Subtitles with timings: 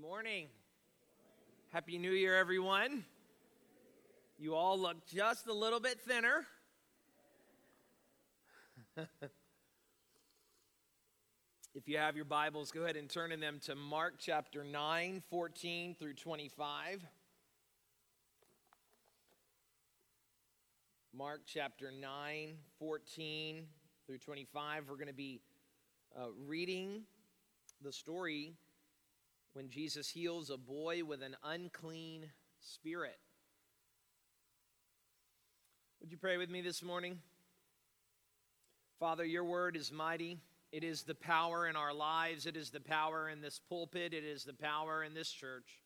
[0.00, 0.46] morning.
[1.74, 3.04] Happy New Year, everyone.
[4.38, 6.46] You all look just a little bit thinner.
[11.74, 15.22] if you have your Bibles, go ahead and turn in them to Mark chapter 9,
[15.28, 17.04] 14 through 25.
[21.12, 23.66] Mark chapter 9, 14
[24.06, 24.84] through 25.
[24.88, 25.42] We're going to be
[26.18, 27.02] uh, reading
[27.82, 28.54] the story
[29.52, 32.26] when Jesus heals a boy with an unclean
[32.60, 33.18] spirit.
[36.00, 37.18] Would you pray with me this morning?
[38.98, 40.38] Father, your word is mighty.
[40.72, 42.46] It is the power in our lives.
[42.46, 44.14] It is the power in this pulpit.
[44.14, 45.82] It is the power in this church.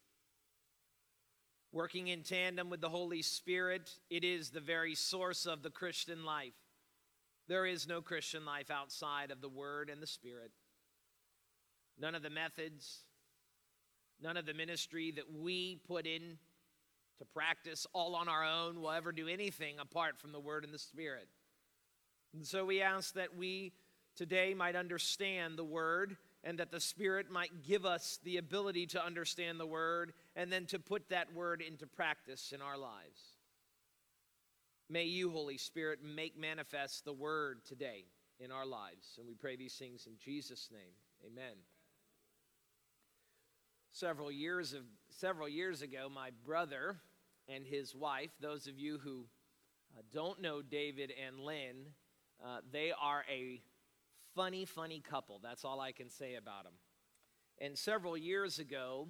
[1.73, 6.25] Working in tandem with the Holy Spirit, it is the very source of the Christian
[6.25, 6.55] life.
[7.49, 10.53] There is no Christian life outside of the Word and the Spirit.
[11.99, 13.04] None of the methods,
[14.23, 16.39] None of the ministry that we put in
[17.19, 20.73] to practice all on our own will ever do anything apart from the Word and
[20.73, 21.29] the Spirit.
[22.35, 23.73] And so we ask that we
[24.17, 29.05] today might understand the Word and that the Spirit might give us the ability to
[29.05, 33.21] understand the Word and then to put that Word into practice in our lives.
[34.91, 38.05] May you, Holy Spirit, make manifest the Word today
[38.41, 39.15] in our lives.
[39.19, 40.93] And we pray these things in Jesus' name.
[41.25, 41.55] Amen
[43.95, 46.97] several years of several years ago my brother
[47.49, 49.25] and his wife those of you who
[49.97, 51.87] uh, don't know david and lynn
[52.45, 53.63] uh, they are a
[54.35, 55.39] funny funny couple.
[55.41, 56.73] That's all i can say about them
[57.61, 59.07] and several years ago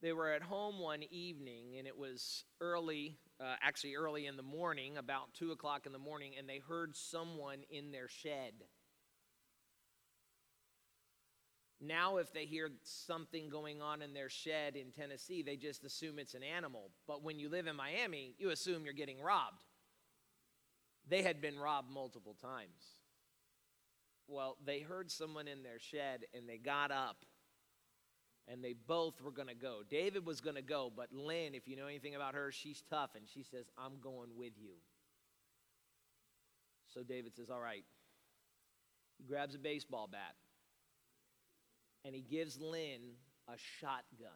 [0.00, 4.42] they were at home one evening and it was early uh, actually early in the
[4.42, 8.54] morning about two o'clock in the morning and they heard someone in their shed
[11.80, 16.18] now, if they hear something going on in their shed in Tennessee, they just assume
[16.18, 16.90] it's an animal.
[17.06, 19.62] But when you live in Miami, you assume you're getting robbed.
[21.06, 23.00] They had been robbed multiple times.
[24.26, 27.24] Well, they heard someone in their shed and they got up
[28.48, 29.82] and they both were going to go.
[29.88, 33.10] David was going to go, but Lynn, if you know anything about her, she's tough
[33.14, 34.72] and she says, I'm going with you.
[36.88, 37.84] So David says, All right.
[39.18, 40.34] He grabs a baseball bat
[42.06, 43.00] and he gives Lynn
[43.48, 44.30] a shotgun.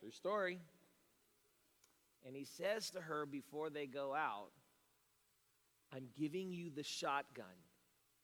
[0.00, 0.58] True story.
[2.26, 4.50] And he says to her before they go out,
[5.94, 7.44] I'm giving you the shotgun.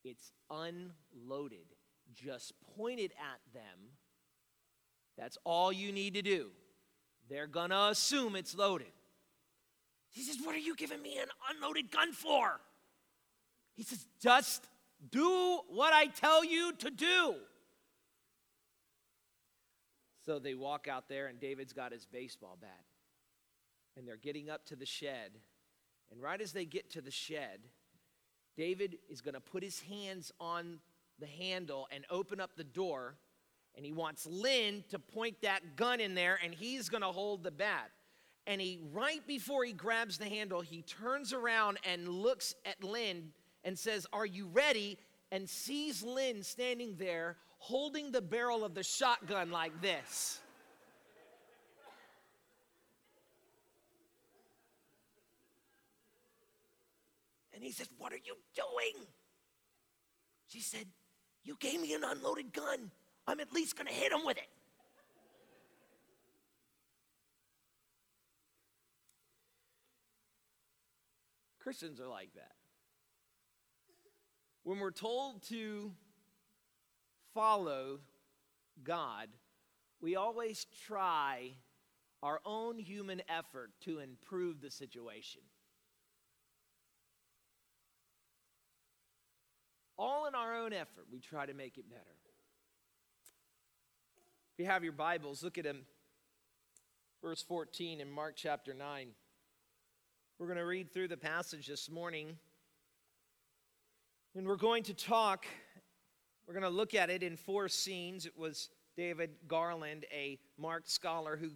[0.03, 1.67] It's unloaded.
[2.15, 3.91] Just point it at them.
[5.19, 6.49] That's all you need to do.
[7.29, 8.93] They're going to assume it's loaded.
[10.09, 12.61] He says, What are you giving me an unloaded gun for?
[13.75, 14.65] He says, Just
[15.11, 17.35] do what I tell you to do.
[20.25, 22.85] So they walk out there, and David's got his baseball bat.
[23.97, 25.33] And they're getting up to the shed.
[26.11, 27.61] And right as they get to the shed,
[28.57, 30.81] David is going to put his hands on
[31.19, 33.15] the handle and open up the door.
[33.75, 37.43] And he wants Lynn to point that gun in there, and he's going to hold
[37.43, 37.91] the bat.
[38.47, 43.31] And he, right before he grabs the handle, he turns around and looks at Lynn
[43.69, 44.99] and says, Are you ready?
[45.31, 50.41] and sees Lynn standing there holding the barrel of the shotgun like this.
[57.55, 59.07] And he says, What are you doing?
[60.47, 60.87] She said,
[61.45, 62.91] You gave me an unloaded gun.
[63.27, 64.49] I'm at least going to hit him with it.
[71.61, 72.53] Christians are like that
[74.69, 75.91] when we're told to
[77.33, 78.01] follow
[78.85, 79.29] God,
[80.03, 81.53] we always try
[82.23, 85.41] our own human effort to improve the situation.
[89.97, 92.03] All in our own effort, we try to make it better.
[94.53, 95.87] If you have your Bibles, look at them.
[97.23, 99.09] verse 14 in Mark chapter 9.
[100.39, 102.37] We're going to read through the passage this morning.
[104.39, 105.47] And we're going to talk,
[106.47, 108.25] we're going to look at it in four scenes.
[108.25, 111.49] It was David Garland, a Mark scholar, who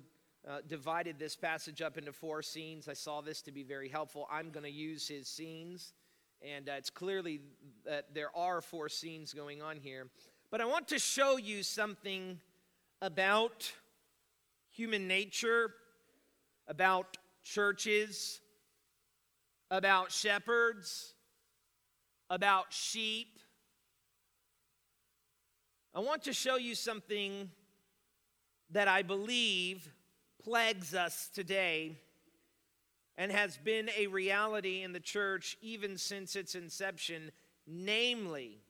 [0.50, 2.88] uh, divided this passage up into four scenes.
[2.88, 4.26] I saw this to be very helpful.
[4.28, 5.92] I'm going to use his scenes,
[6.44, 7.38] and uh, it's clearly
[7.84, 10.08] that there are four scenes going on here.
[10.50, 12.40] But I want to show you something
[13.00, 13.72] about
[14.72, 15.72] human nature,
[16.66, 18.40] about churches,
[19.70, 21.14] about shepherds
[22.32, 23.38] about sheep,
[25.94, 27.50] I want to show you something
[28.70, 29.86] that I believe
[30.42, 31.98] plagues us today
[33.18, 37.32] and has been a reality in the church even since its inception,
[37.66, 38.62] namely,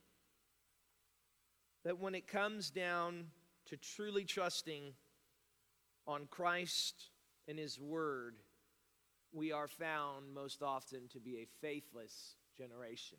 [1.84, 3.26] that when it comes down
[3.66, 4.92] to truly trusting
[6.08, 7.10] on Christ
[7.46, 8.34] and His Word,
[9.32, 13.18] we are found most often to be a faithless generation.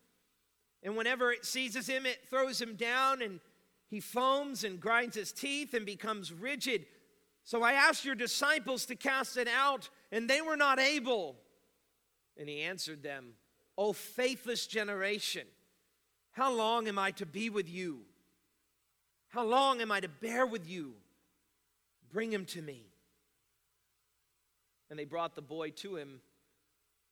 [0.83, 3.39] And whenever it seizes him, it throws him down, and
[3.89, 6.85] he foams and grinds his teeth and becomes rigid.
[7.43, 11.35] So I asked your disciples to cast it out, and they were not able.
[12.37, 13.33] And he answered them,
[13.77, 15.45] O faithless generation,
[16.31, 18.01] how long am I to be with you?
[19.29, 20.93] How long am I to bear with you?
[22.11, 22.85] Bring him to me.
[24.89, 26.21] And they brought the boy to him.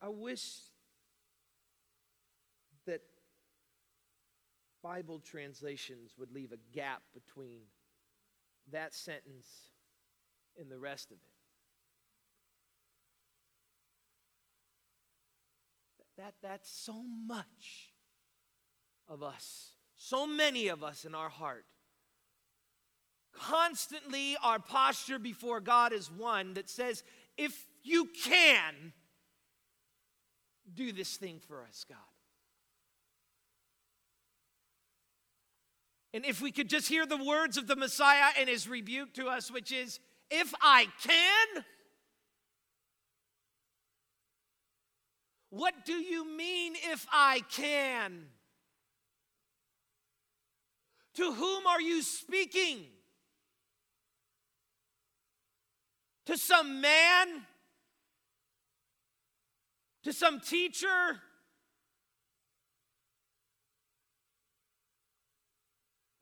[0.00, 0.46] I wish
[2.86, 3.02] that
[4.82, 7.60] Bible translations would leave a gap between
[8.70, 9.48] that sentence
[10.58, 11.22] and the rest of it.
[16.16, 17.92] That, that's so much
[19.08, 21.64] of us, so many of us in our heart.
[23.32, 27.04] Constantly, our posture before God is one that says,
[27.36, 28.92] if you can,
[30.74, 31.98] do this thing for us, God.
[36.14, 39.26] And if we could just hear the words of the Messiah and his rebuke to
[39.26, 40.00] us, which is,
[40.30, 41.64] if I can,
[45.50, 48.26] what do you mean if I can?
[51.16, 52.86] To whom are you speaking?
[56.26, 57.46] To some man?
[60.08, 61.20] To some teacher?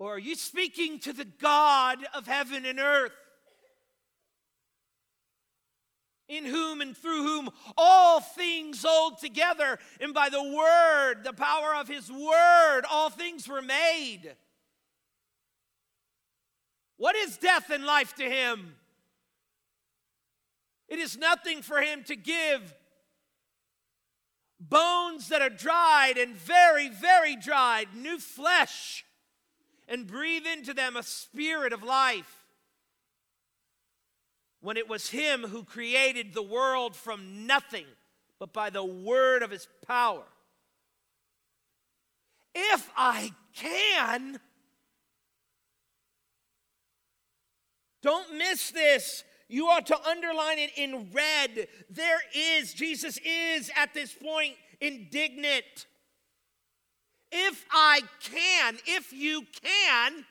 [0.01, 3.13] Or are you speaking to the God of heaven and earth?
[6.29, 7.49] In whom and through whom
[7.79, 13.47] all things hold together, and by the word, the power of his word, all things
[13.47, 14.35] were made.
[16.97, 18.75] What is death and life to him?
[20.89, 22.75] It is nothing for him to give
[24.61, 29.05] bones that are dried and very, very dried, new flesh
[29.89, 32.45] and breathe into them a spirit of life.
[34.61, 37.87] When it was Him who created the world from nothing,
[38.39, 40.25] but by the word of His power.
[42.55, 44.41] If I can,
[48.03, 49.25] don't miss this.
[49.49, 51.69] You ought to underline it in red.
[51.89, 55.87] There is, Jesus is at this point indignant.
[57.31, 60.25] If I can, if you can,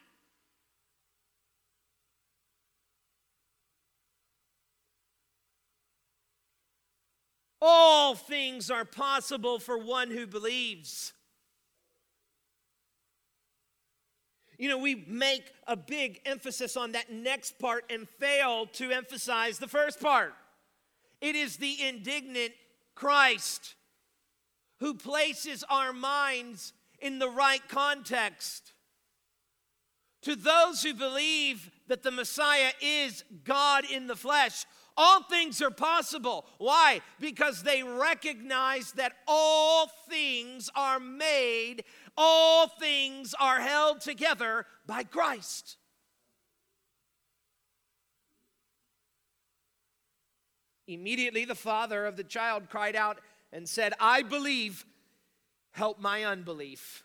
[7.61, 11.13] all things are possible for one who believes.
[14.57, 19.59] You know, we make a big emphasis on that next part and fail to emphasize
[19.59, 20.33] the first part.
[21.21, 22.53] It is the indignant
[22.93, 23.75] Christ
[24.79, 28.73] who places our minds in the right context.
[30.23, 34.65] To those who believe that the Messiah is God in the flesh,
[34.97, 36.45] all things are possible.
[36.57, 37.01] Why?
[37.19, 41.83] Because they recognize that all things are made,
[42.17, 45.77] all things are held together by Christ.
[50.87, 53.19] Immediately, the father of the child cried out
[53.51, 54.85] and said, I believe,
[55.71, 57.03] help my unbelief.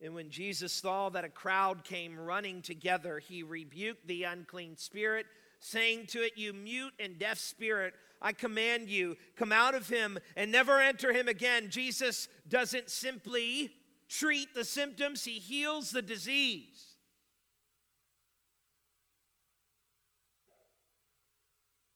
[0.00, 5.26] And when Jesus saw that a crowd came running together, he rebuked the unclean spirit,
[5.60, 7.94] saying to it, You mute and deaf spirit,
[8.24, 11.68] I command you, come out of him and never enter him again.
[11.68, 13.70] Jesus doesn't simply
[14.08, 16.94] treat the symptoms, he heals the disease.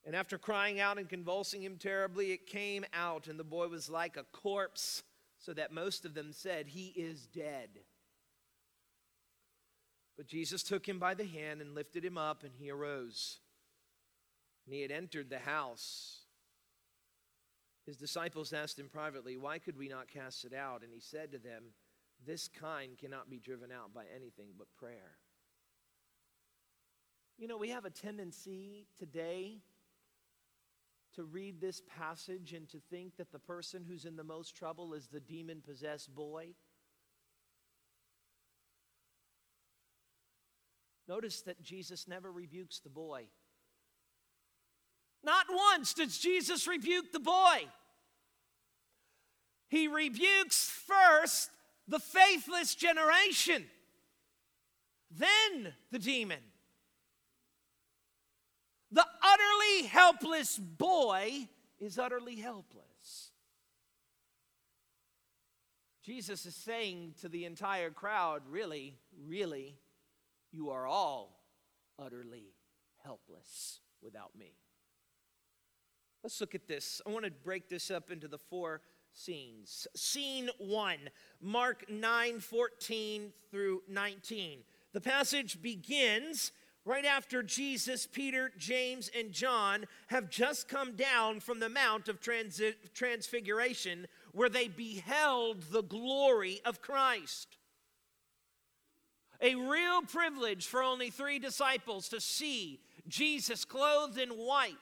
[0.05, 3.91] And after crying out and convulsing him terribly, it came out, and the boy was
[3.91, 5.03] like a corpse,
[5.39, 7.69] so that most of them said, He is dead.
[10.17, 13.41] But Jesus took him by the hand and lifted him up, and he arose.
[14.69, 16.27] And he had entered the house.
[17.87, 20.83] His disciples asked him privately, Why could we not cast it out?
[20.83, 21.63] And he said to them,
[22.27, 25.17] This kind cannot be driven out by anything but prayer.
[27.39, 29.63] You know, we have a tendency today
[31.15, 34.93] to read this passage and to think that the person who's in the most trouble
[34.93, 36.49] is the demon possessed boy?
[41.09, 43.29] Notice that Jesus never rebukes the boy.
[45.23, 47.67] Not once does Jesus rebuke the boy.
[49.69, 51.51] He rebukes first
[51.87, 53.65] the faithless generation,
[55.11, 56.41] then the demon.
[58.91, 61.49] The utterly helpless boy
[61.79, 63.31] is utterly helpless.
[66.03, 68.95] Jesus is saying to the entire crowd, really,
[69.27, 69.77] really,
[70.53, 71.43] you are all
[71.99, 72.55] utterly
[73.05, 74.55] helpless without me.
[76.29, 77.01] Let's look at this.
[77.07, 78.83] I want to break this up into the four
[79.15, 79.87] scenes.
[79.97, 80.99] Scene one,
[81.41, 84.59] Mark 9 14 through 19.
[84.93, 86.53] The passage begins
[86.85, 92.21] right after Jesus, Peter, James, and John have just come down from the Mount of
[92.21, 97.57] Transi- Transfiguration where they beheld the glory of Christ.
[99.41, 104.77] A real privilege for only three disciples to see Jesus clothed in white,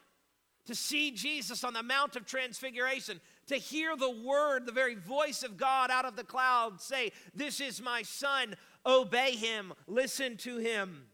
[0.67, 5.43] to see Jesus on the Mount of Transfiguration, to hear the word, the very voice
[5.43, 8.55] of God out of the cloud say, This is my son,
[8.85, 11.07] obey him, listen to him.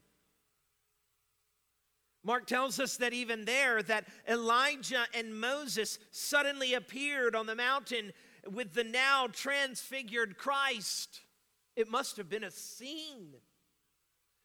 [2.24, 8.12] Mark tells us that even there that Elijah and Moses suddenly appeared on the mountain
[8.50, 11.20] with the now transfigured Christ.
[11.74, 13.34] It must have been a scene.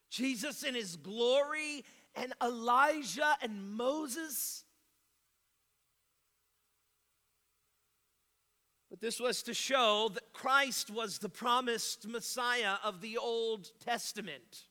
[0.10, 1.84] Jesus in his glory
[2.16, 4.64] and Elijah and Moses.
[8.98, 14.64] But this was to show that Christ was the promised Messiah of the Old Testament.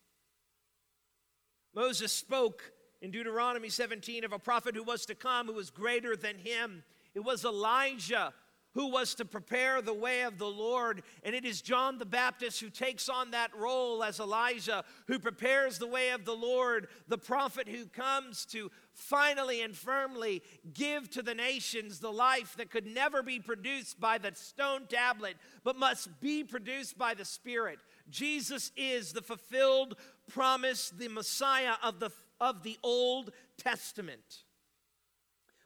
[1.72, 6.16] Moses spoke in Deuteronomy 17 of a prophet who was to come, who was greater
[6.16, 6.82] than him.
[7.14, 8.34] It was Elijah
[8.76, 11.02] who was to prepare the way of the Lord.
[11.24, 15.78] And it is John the Baptist who takes on that role as Elijah, who prepares
[15.78, 20.42] the way of the Lord, the prophet who comes to finally and firmly
[20.74, 25.36] give to the nations the life that could never be produced by the stone tablet,
[25.64, 27.78] but must be produced by the Spirit.
[28.10, 29.94] Jesus is the fulfilled
[30.28, 32.10] promise, the Messiah of the,
[32.42, 34.44] of the Old Testament.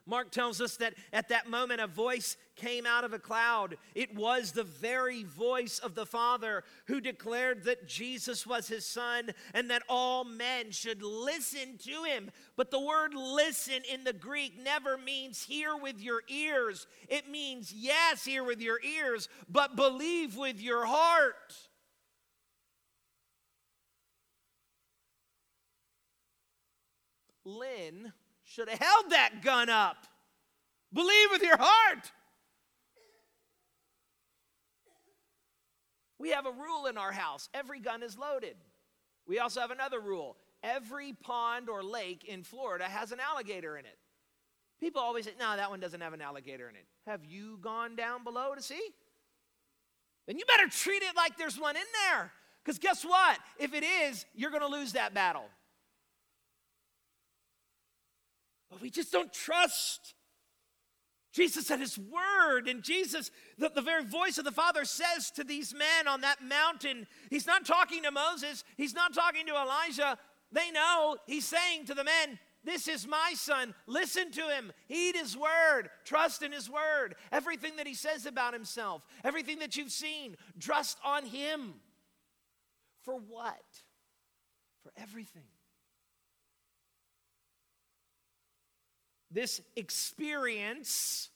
[0.05, 3.77] Mark tells us that at that moment a voice came out of a cloud.
[3.95, 9.31] It was the very voice of the Father who declared that Jesus was his Son
[9.53, 12.29] and that all men should listen to him.
[12.55, 17.73] But the word listen in the Greek never means hear with your ears, it means
[17.73, 21.55] yes, hear with your ears, but believe with your heart.
[27.43, 28.13] Lynn
[28.43, 30.05] should have held that gun up.
[30.93, 32.11] Believe with your heart.
[36.21, 38.55] We have a rule in our house every gun is loaded.
[39.27, 43.85] We also have another rule every pond or lake in Florida has an alligator in
[43.85, 43.97] it.
[44.79, 46.85] People always say, no, that one doesn't have an alligator in it.
[47.07, 48.81] Have you gone down below to see?
[50.27, 52.31] Then you better treat it like there's one in there.
[52.63, 53.39] Because guess what?
[53.57, 55.45] If it is, you're going to lose that battle.
[58.69, 60.13] But we just don't trust.
[61.31, 65.43] Jesus said his word, and Jesus, the, the very voice of the Father, says to
[65.43, 70.17] these men on that mountain, He's not talking to Moses, He's not talking to Elijah.
[70.51, 73.73] They know He's saying to the men, This is my son.
[73.87, 74.73] Listen to him.
[74.87, 75.89] Heed his word.
[76.03, 77.15] Trust in his word.
[77.31, 81.75] Everything that he says about himself, everything that you've seen, trust on him.
[83.03, 83.63] For what?
[84.83, 85.47] For everything.
[89.31, 91.29] This experience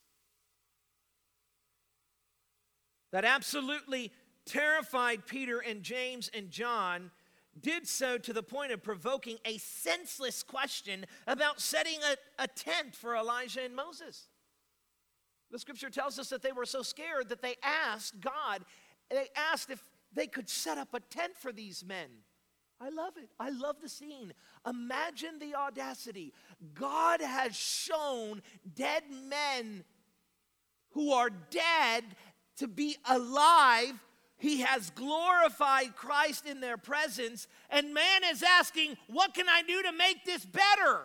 [3.12, 4.12] that absolutely
[4.46, 7.12] terrified Peter and James and John
[7.60, 12.94] did so to the point of provoking a senseless question about setting a, a tent
[12.94, 14.28] for Elijah and Moses.
[15.52, 18.66] The scripture tells us that they were so scared that they asked God,
[19.10, 19.82] they asked if
[20.14, 22.10] they could set up a tent for these men.
[22.80, 23.30] I love it.
[23.40, 24.34] I love the scene.
[24.68, 26.34] Imagine the audacity.
[26.74, 28.42] God has shown
[28.76, 29.84] dead men
[30.92, 32.04] who are dead
[32.58, 33.94] to be alive.
[34.38, 39.82] He has glorified Christ in their presence, and man is asking, What can I do
[39.84, 41.04] to make this better?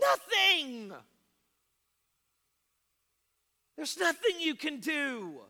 [0.00, 0.92] Nothing.
[3.76, 5.40] There's nothing you can do.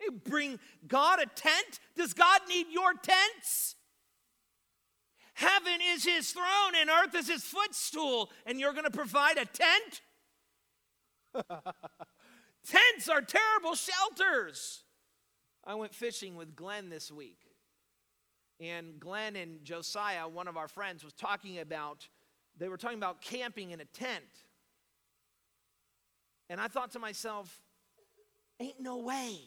[0.00, 1.80] You bring God a tent?
[1.96, 3.76] Does God need your tents?
[5.34, 9.44] Heaven is his throne and earth is his footstool, and you're going to provide a
[9.44, 10.00] tent?
[12.66, 14.82] Tents are terrible shelters.
[15.64, 17.38] I went fishing with Glenn this week.
[18.60, 22.08] And Glenn and Josiah, one of our friends, was talking about,
[22.56, 24.24] they were talking about camping in a tent.
[26.48, 27.60] And I thought to myself,
[28.58, 29.38] ain't no way.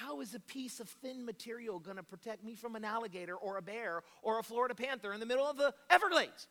[0.00, 3.58] How is a piece of thin material going to protect me from an alligator or
[3.58, 6.48] a bear or a Florida panther in the middle of the Everglades?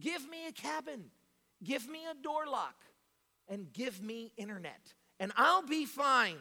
[0.00, 1.04] Give me a cabin,
[1.62, 2.76] give me a door lock,
[3.48, 6.38] and give me internet, and I'll be fine.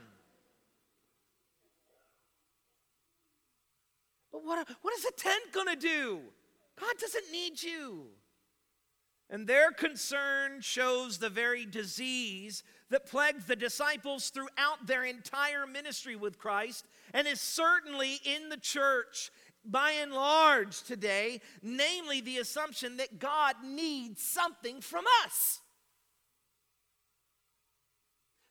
[4.32, 6.20] But what, what is a tent going to do?
[6.80, 8.08] God doesn't need you.
[9.30, 16.16] And their concern shows the very disease that plagued the disciples throughout their entire ministry
[16.16, 19.32] with Christ and is certainly in the church
[19.64, 25.62] by and large today, namely the assumption that God needs something from us,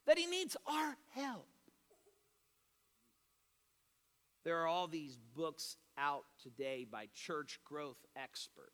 [0.07, 1.47] that He needs our help.
[4.45, 8.74] There are all these books out today by church growth experts.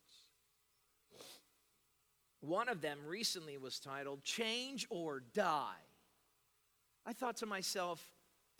[2.41, 5.75] One of them recently was titled Change or Die.
[7.07, 8.05] I thought to myself,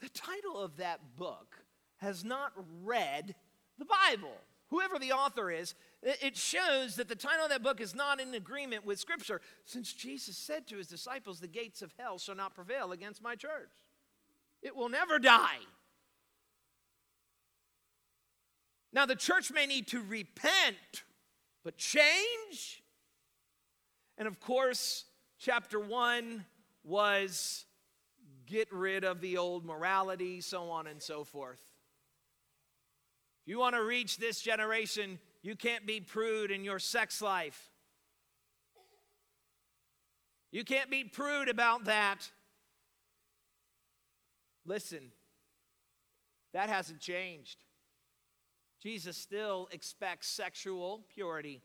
[0.01, 1.57] the title of that book
[1.99, 3.35] has not read
[3.79, 4.37] the Bible.
[4.69, 8.35] Whoever the author is, it shows that the title of that book is not in
[8.35, 12.55] agreement with Scripture, since Jesus said to his disciples, The gates of hell shall not
[12.55, 13.71] prevail against my church.
[14.63, 15.59] It will never die.
[18.93, 21.05] Now, the church may need to repent,
[21.65, 22.80] but change?
[24.21, 25.07] And of course,
[25.39, 26.45] chapter one
[26.85, 27.65] was
[28.47, 31.63] get rid of the old morality, so on and so forth.
[33.43, 37.71] If you want to reach this generation, you can't be prude in your sex life.
[40.53, 42.31] You can't be prude about that.
[44.67, 45.13] Listen,
[46.53, 47.65] that hasn't changed.
[48.83, 51.63] Jesus still expects sexual purity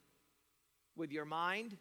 [0.96, 1.76] with your mind,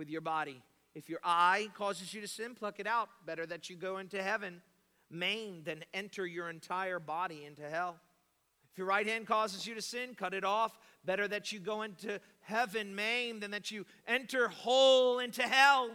[0.00, 0.62] with your body.
[0.94, 3.10] If your eye causes you to sin, pluck it out.
[3.26, 4.62] Better that you go into heaven
[5.10, 7.96] maimed than enter your entire body into hell.
[8.72, 10.78] If your right hand causes you to sin, cut it off.
[11.04, 15.90] Better that you go into heaven maimed than that you enter whole into hell.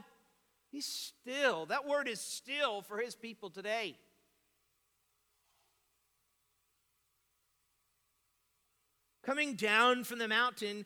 [0.72, 3.98] He's still, that word is still for his people today.
[9.24, 10.86] Coming down from the mountain,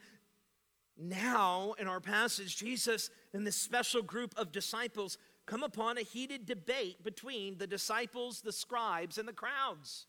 [1.00, 6.46] now, in our passage, Jesus and this special group of disciples come upon a heated
[6.46, 10.06] debate between the disciples, the scribes, and the crowds.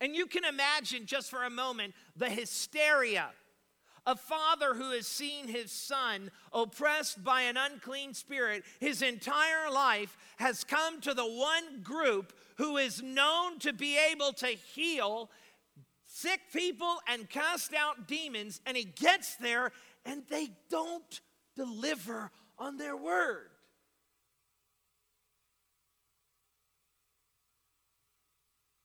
[0.00, 3.30] And you can imagine just for a moment the hysteria.
[4.06, 10.16] A father who has seen his son oppressed by an unclean spirit his entire life
[10.38, 15.30] has come to the one group who is known to be able to heal
[16.20, 19.70] sick people and cast out demons, and he gets there
[20.04, 21.20] and they don't
[21.54, 23.50] deliver on their word.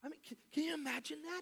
[0.04, 1.42] I mean, can, can you imagine that?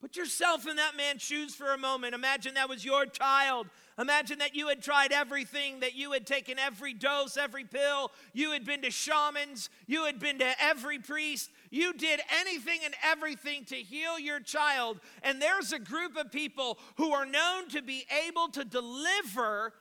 [0.00, 2.14] Put yourself in that man's shoes for a moment.
[2.14, 3.68] Imagine that was your child.
[3.96, 8.10] Imagine that you had tried everything, that you had taken every dose, every pill.
[8.32, 9.70] You had been to shamans.
[9.86, 11.50] You had been to every priest.
[11.70, 14.98] You did anything and everything to heal your child.
[15.22, 19.72] And there's a group of people who are known to be able to deliver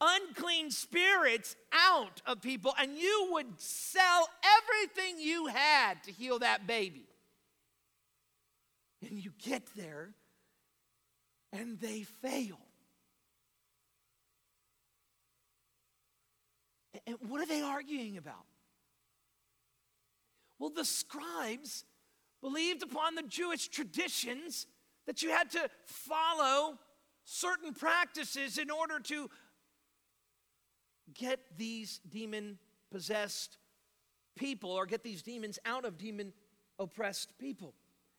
[0.00, 2.74] unclean spirits out of people.
[2.78, 4.28] And you would sell
[4.58, 7.06] everything you had to heal that baby.
[9.02, 10.14] And you get there,
[11.52, 12.58] and they fail.
[17.08, 18.44] And what are they arguing about?
[20.58, 21.84] Well, the scribes
[22.42, 24.66] believed upon the Jewish traditions
[25.06, 26.78] that you had to follow
[27.24, 29.30] certain practices in order to
[31.14, 32.58] get these demon
[32.92, 33.56] possessed
[34.36, 36.34] people or get these demons out of demon
[36.78, 37.72] oppressed people.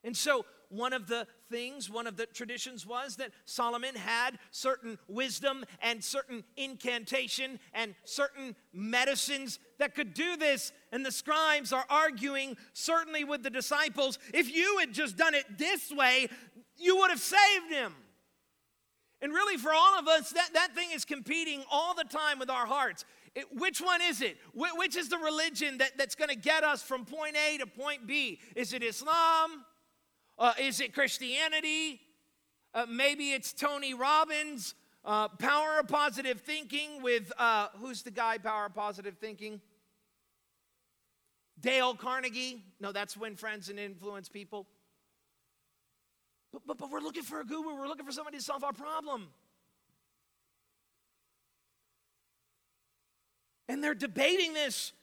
[0.03, 4.97] And so, one of the things, one of the traditions was that Solomon had certain
[5.07, 10.71] wisdom and certain incantation and certain medicines that could do this.
[10.91, 15.45] And the scribes are arguing, certainly with the disciples, if you had just done it
[15.57, 16.29] this way,
[16.77, 17.93] you would have saved him.
[19.21, 22.49] And really, for all of us, that, that thing is competing all the time with
[22.49, 23.03] our hearts.
[23.35, 24.37] It, which one is it?
[24.53, 27.67] Wh- which is the religion that, that's going to get us from point A to
[27.67, 28.39] point B?
[28.55, 29.65] Is it Islam?
[30.39, 31.99] Uh, is it Christianity?
[32.73, 34.73] Uh, maybe it's Tony Robbins,
[35.03, 39.59] uh, Power of Positive Thinking with, uh, who's the guy, Power of Positive Thinking?
[41.59, 42.63] Dale Carnegie.
[42.79, 44.65] No, that's Win Friends and Influence People.
[46.53, 48.71] But, but, but we're looking for a guru, we're looking for somebody to solve our
[48.71, 49.27] problem.
[53.67, 54.93] And they're debating this.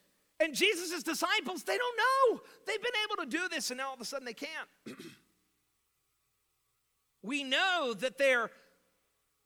[0.40, 2.40] And Jesus' disciples, they don't know.
[2.66, 4.68] They've been able to do this, and now all of a sudden they can't.
[7.26, 8.50] we know that they're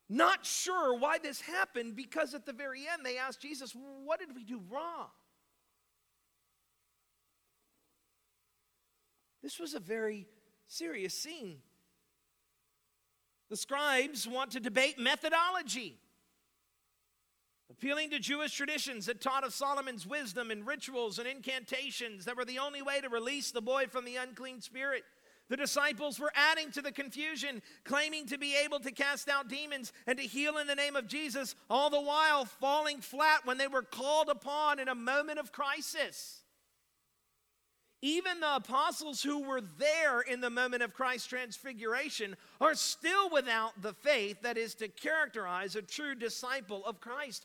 [0.08, 4.34] not sure why this happened because at the very end they asked Jesus, What did
[4.34, 5.06] we do wrong?
[9.42, 10.26] This was a very
[10.66, 11.58] serious scene.
[13.48, 15.98] The scribes want to debate methodology,
[17.70, 22.44] appealing to Jewish traditions that taught of Solomon's wisdom and rituals and incantations that were
[22.44, 25.02] the only way to release the boy from the unclean spirit.
[25.50, 29.92] The disciples were adding to the confusion, claiming to be able to cast out demons
[30.06, 33.66] and to heal in the name of Jesus, all the while falling flat when they
[33.66, 36.42] were called upon in a moment of crisis.
[38.00, 43.72] Even the apostles who were there in the moment of Christ's transfiguration are still without
[43.82, 47.44] the faith that is to characterize a true disciple of Christ.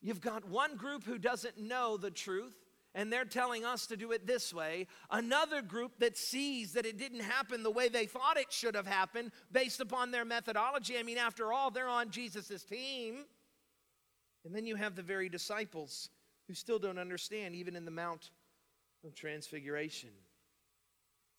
[0.00, 2.54] You've got one group who doesn't know the truth,
[2.94, 4.86] and they're telling us to do it this way.
[5.10, 8.86] Another group that sees that it didn't happen the way they thought it should have
[8.86, 10.98] happened based upon their methodology.
[10.98, 13.24] I mean, after all, they're on Jesus' team.
[14.44, 16.08] And then you have the very disciples
[16.48, 18.30] who still don't understand, even in the Mount
[19.04, 20.10] of Transfiguration.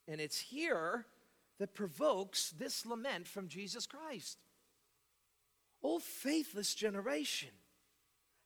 [0.08, 1.06] And it's here
[1.60, 4.38] that provokes this lament from Jesus Christ.
[5.84, 7.50] O faithless generation.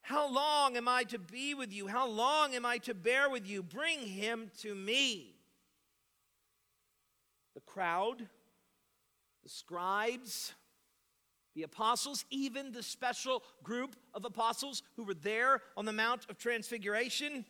[0.06, 1.88] How long am I to be with you?
[1.88, 3.60] How long am I to bear with you?
[3.60, 5.34] Bring him to me.
[7.56, 8.18] The crowd,
[9.42, 10.54] the scribes,
[11.56, 16.38] the apostles, even the special group of apostles who were there on the Mount of
[16.38, 17.44] Transfiguration,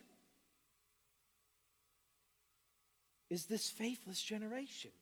[3.29, 4.93] is this faithless generation.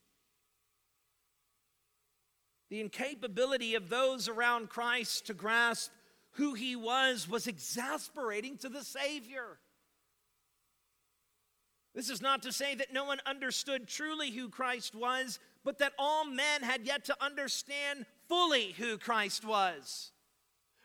[2.68, 5.92] The incapability of those around Christ to grasp
[6.34, 9.58] who he was was exasperating to the Savior.
[11.94, 15.92] This is not to say that no one understood truly who Christ was, but that
[15.98, 20.10] all men had yet to understand fully who Christ was.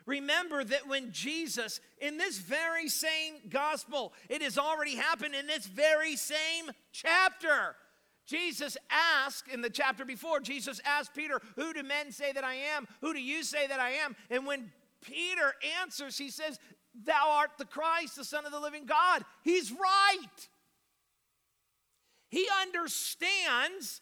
[0.06, 5.66] Remember that when Jesus, in this very same gospel, it has already happened in this
[5.66, 7.76] very same chapter.
[8.26, 12.56] Jesus asked in the chapter before, Jesus asked Peter, Who do men say that I
[12.76, 12.88] am?
[13.02, 14.16] Who do you say that I am?
[14.30, 16.60] And when Peter answers, he says,
[17.06, 19.24] Thou art the Christ, the Son of the living God.
[19.44, 20.50] He's right.
[22.30, 24.02] He understands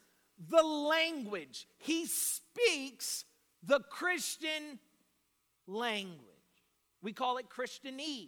[0.50, 3.26] the language, he speaks
[3.64, 4.80] the Christian
[5.66, 6.22] language.
[7.02, 8.28] We call it Christianese.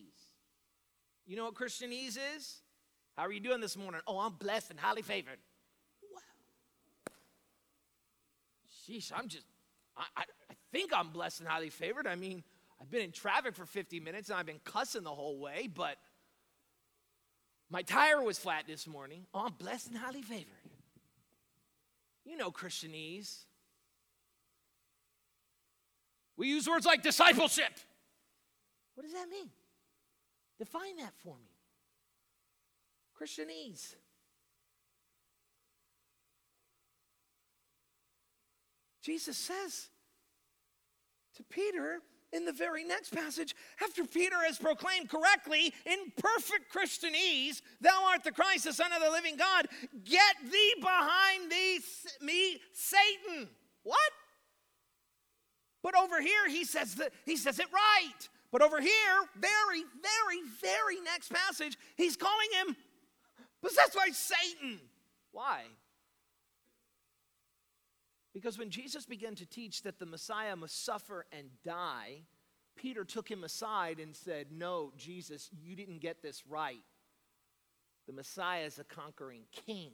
[1.28, 2.62] You know what Christianese is?
[3.16, 4.02] How are you doing this morning?
[4.08, 5.38] Oh, I'm blessed and highly favored.
[6.12, 7.14] Wow.
[8.88, 9.46] Sheesh, I'm just,
[9.96, 12.08] I, I, I think I'm blessed and highly favored.
[12.08, 12.44] I mean,
[12.82, 15.98] I've been in traffic for 50 minutes and I've been cussing the whole way, but
[17.70, 19.26] my tire was flat this morning.
[19.34, 20.48] Oh, I'm blessed and highly favored.
[22.26, 23.46] You know Christianese.
[26.38, 27.72] We use words like discipleship.
[28.96, 29.50] What does that mean?
[30.58, 31.52] Define that for me.
[33.20, 33.96] Christianese.
[39.02, 39.90] Jesus says
[41.36, 47.62] to Peter, in the very next passage, after Peter has proclaimed correctly in perfect Christianese,
[47.82, 49.68] Thou art the Christ, the Son of the living God,
[50.04, 51.80] get thee behind thee,
[52.22, 53.50] me, Satan.
[53.84, 54.12] What?
[55.82, 58.30] But over here, he says, that, he says it right.
[58.52, 58.92] But over here,
[59.36, 62.76] very, very, very next passage, he's calling him
[63.62, 64.80] possessed by Satan.
[65.32, 65.64] Why?
[68.34, 72.22] Because when Jesus began to teach that the Messiah must suffer and die,
[72.76, 76.84] Peter took him aside and said, No, Jesus, you didn't get this right.
[78.08, 79.92] The Messiah is a conquering king,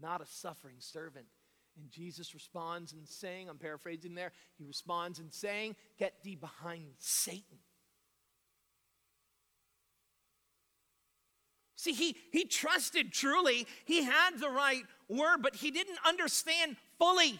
[0.00, 1.26] not a suffering servant.
[1.76, 6.86] And Jesus responds in saying, I'm paraphrasing there, he responds in saying, Get thee behind
[6.98, 7.58] Satan.
[11.74, 17.38] See, he, he trusted truly, he had the right word, but he didn't understand fully.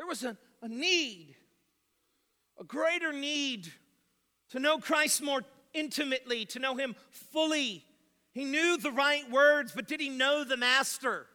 [0.00, 1.36] There was a, a need,
[2.58, 3.70] a greater need
[4.48, 5.42] to know Christ more
[5.74, 7.84] intimately, to know him fully.
[8.32, 11.26] He knew the right words, but did he know the master?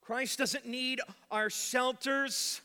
[0.00, 2.62] Christ doesn't need our shelters,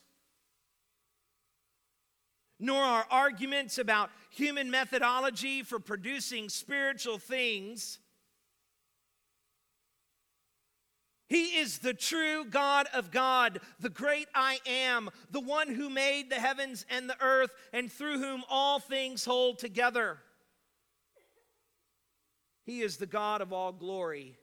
[2.60, 8.00] nor our arguments about human methodology for producing spiritual things.
[11.32, 16.30] He is the true God of God, the great I am, the one who made
[16.30, 20.18] the heavens and the earth, and through whom all things hold together.
[22.66, 24.36] He is the God of all glory,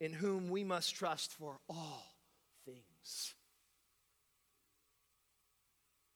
[0.00, 2.16] in whom we must trust for all
[2.64, 3.34] things.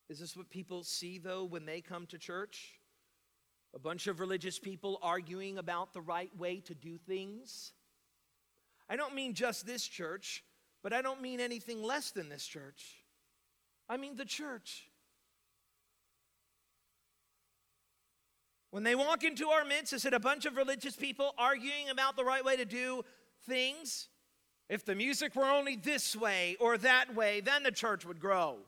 [0.08, 2.80] Is this what people see, though, when they come to church?
[3.76, 7.74] A bunch of religious people arguing about the right way to do things?
[8.90, 10.42] I don't mean just this church,
[10.82, 13.04] but I don't mean anything less than this church.
[13.88, 14.88] I mean the church.
[18.72, 22.16] When they walk into our midst, is it a bunch of religious people arguing about
[22.16, 23.04] the right way to do
[23.46, 24.08] things?
[24.68, 28.58] If the music were only this way or that way, then the church would grow.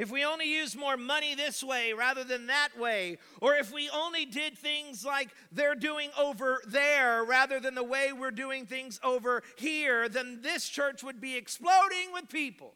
[0.00, 3.90] If we only use more money this way rather than that way, or if we
[3.90, 8.98] only did things like they're doing over there rather than the way we're doing things
[9.04, 12.72] over here, then this church would be exploding with people.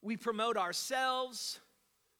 [0.00, 1.60] We promote ourselves,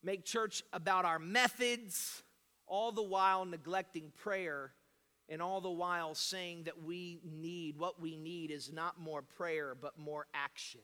[0.02, 2.22] make church about our methods,
[2.66, 4.74] all the while neglecting prayer
[5.28, 9.74] and all the while saying that we need, what we need is not more prayer,
[9.78, 10.80] but more action.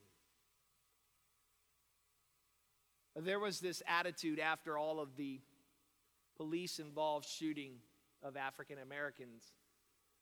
[3.16, 5.40] There was this attitude after all of the
[6.36, 7.74] police involved shooting
[8.22, 9.44] of African Americans.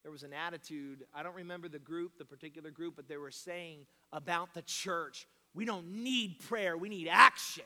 [0.02, 3.30] There was an attitude, I don't remember the group, the particular group, but they were
[3.30, 7.64] saying about the church we don't need prayer, we need action.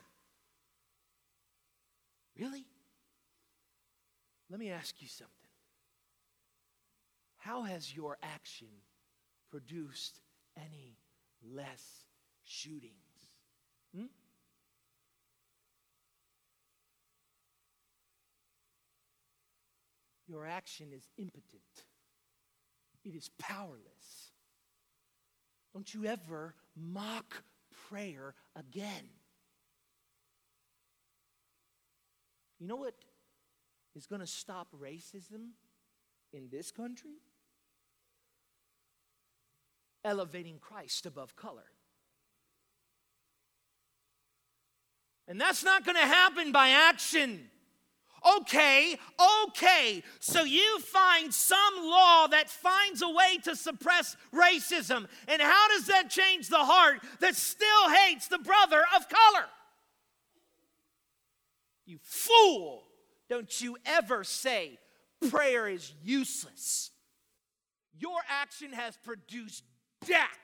[2.39, 2.67] Really?
[4.51, 5.46] Let me ask you something.
[7.47, 8.67] How has your action
[9.53, 10.21] produced
[10.57, 10.99] any
[11.55, 12.05] less
[12.43, 12.93] shootings?
[13.95, 14.07] Hmm?
[20.27, 21.85] Your action is impotent,
[23.05, 24.33] it is powerless.
[25.73, 27.45] Don't you ever mock
[27.89, 29.11] prayer again.
[32.59, 32.95] You know what
[33.95, 35.51] is going to stop racism
[36.33, 37.21] in this country?
[40.07, 41.67] Elevating Christ above color.
[45.29, 47.51] And that's not going to happen by action.
[48.41, 48.97] Okay,
[49.49, 50.03] okay.
[50.21, 55.07] So you find some law that finds a way to suppress racism.
[55.27, 59.47] And how does that change the heart that still hates the brother of color?
[61.85, 62.85] You fool.
[63.29, 64.79] Don't you ever say
[65.29, 66.93] prayer is useless.
[67.99, 69.65] Your action has produced
[70.07, 70.39] deck.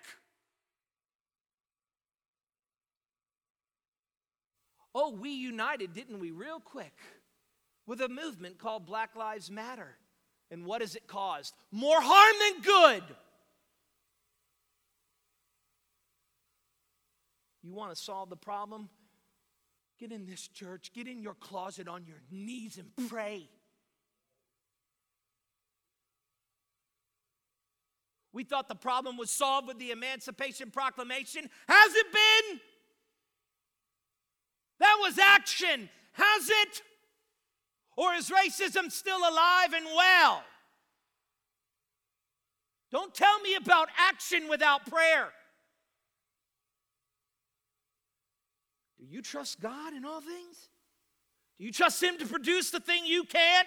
[4.94, 6.92] Oh, we united, didn't we, real quick,
[7.86, 9.96] with a movement called Black Lives Matter.
[10.50, 11.54] And what has it caused?
[11.70, 13.02] More harm than good.
[17.62, 18.90] You want to solve the problem?
[19.98, 23.48] Get in this church, get in your closet on your knees and pray.
[28.32, 31.48] We thought the problem was solved with the Emancipation Proclamation.
[31.68, 32.60] Has it been?
[34.80, 35.88] That was action.
[36.12, 36.82] Has it?
[37.96, 40.42] Or is racism still alive and well?
[42.90, 45.28] Don't tell me about action without prayer.
[48.98, 50.68] Do you trust God in all things?
[51.58, 53.66] Do you trust Him to produce the thing you can't?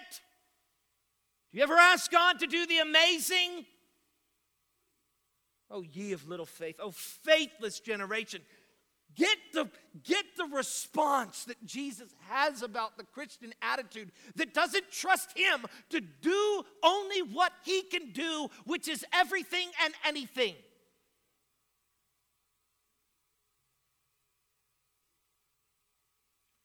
[1.52, 3.64] Do you ever ask God to do the amazing?
[5.70, 6.76] Oh, ye of little faith.
[6.80, 8.40] Oh, faithless generation.
[9.16, 9.68] Get the,
[10.04, 16.00] get the response that Jesus has about the Christian attitude that doesn't trust Him to
[16.00, 20.54] do only what He can do, which is everything and anything.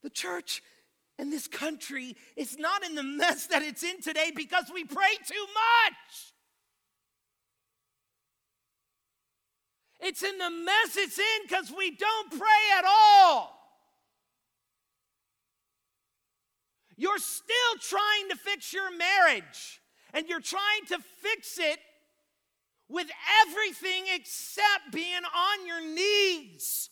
[0.03, 0.61] The church
[1.17, 5.13] and this country is not in the mess that it's in today because we pray
[5.25, 6.30] too much.
[10.01, 13.57] It's in the mess it's in because we don't pray at all.
[16.97, 19.81] You're still trying to fix your marriage,
[20.13, 21.79] and you're trying to fix it
[22.89, 23.07] with
[23.47, 26.89] everything except being on your knees.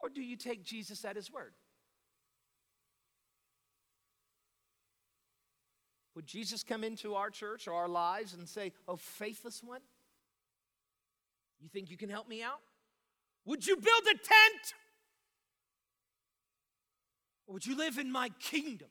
[0.00, 1.52] Or do you take Jesus at his word?
[6.14, 9.80] Would Jesus come into our church or our lives and say, Oh, faithless one,
[11.60, 12.60] you think you can help me out?
[13.44, 14.74] Would you build a tent?
[17.46, 18.88] Or would you live in my kingdom?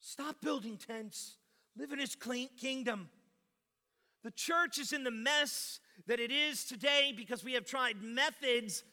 [0.00, 1.36] Stop building tents,
[1.76, 2.16] live in his
[2.60, 3.08] kingdom.
[4.24, 8.84] The church is in the mess that it is today because we have tried methods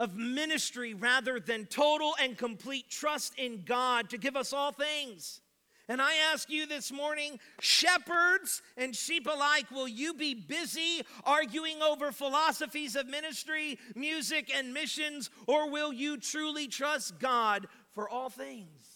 [0.00, 5.40] of ministry rather than total and complete trust in God to give us all things.
[5.88, 11.82] And I ask you this morning, shepherds and sheep alike, will you be busy arguing
[11.82, 18.30] over philosophies of ministry, music, and missions, or will you truly trust God for all
[18.30, 18.94] things?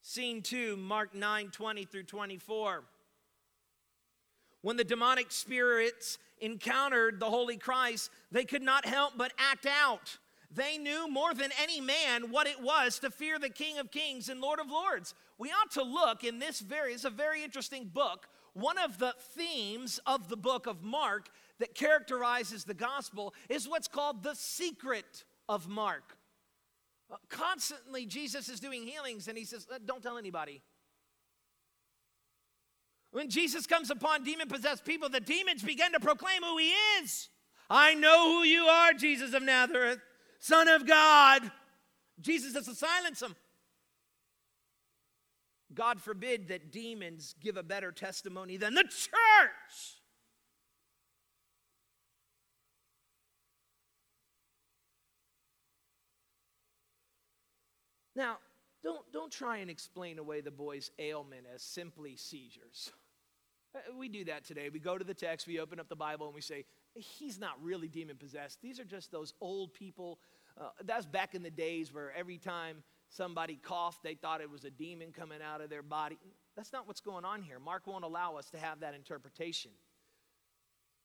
[0.00, 2.84] Scene 2, Mark 9 20 through 24.
[4.62, 10.16] When the demonic spirits encountered the Holy Christ, they could not help but act out.
[10.54, 14.28] They knew more than any man what it was to fear the King of Kings
[14.28, 15.14] and Lord of Lords.
[15.36, 18.28] We ought to look in this very, it's a very interesting book.
[18.52, 23.88] One of the themes of the book of Mark that characterizes the gospel is what's
[23.88, 26.16] called the secret of Mark.
[27.10, 30.62] Uh, constantly, Jesus is doing healings and he says, uh, Don't tell anybody.
[33.10, 37.28] When Jesus comes upon demon possessed people, the demons begin to proclaim who he is.
[37.70, 40.00] I know who you are, Jesus of Nazareth,
[40.44, 41.50] Son of God.
[42.20, 43.34] Jesus has to silence them.
[45.72, 50.02] God forbid that demons give a better testimony than the church.
[58.14, 58.36] Now,
[58.82, 62.92] don't, don't try and explain away the boy's ailment as simply seizures.
[63.74, 64.68] Uh, we do that today.
[64.68, 67.60] We go to the text, we open up the Bible, and we say, He's not
[67.60, 68.62] really demon possessed.
[68.62, 70.20] These are just those old people.
[70.60, 74.64] Uh, that's back in the days where every time somebody coughed, they thought it was
[74.64, 76.18] a demon coming out of their body.
[76.56, 77.58] That's not what's going on here.
[77.58, 79.72] Mark won't allow us to have that interpretation.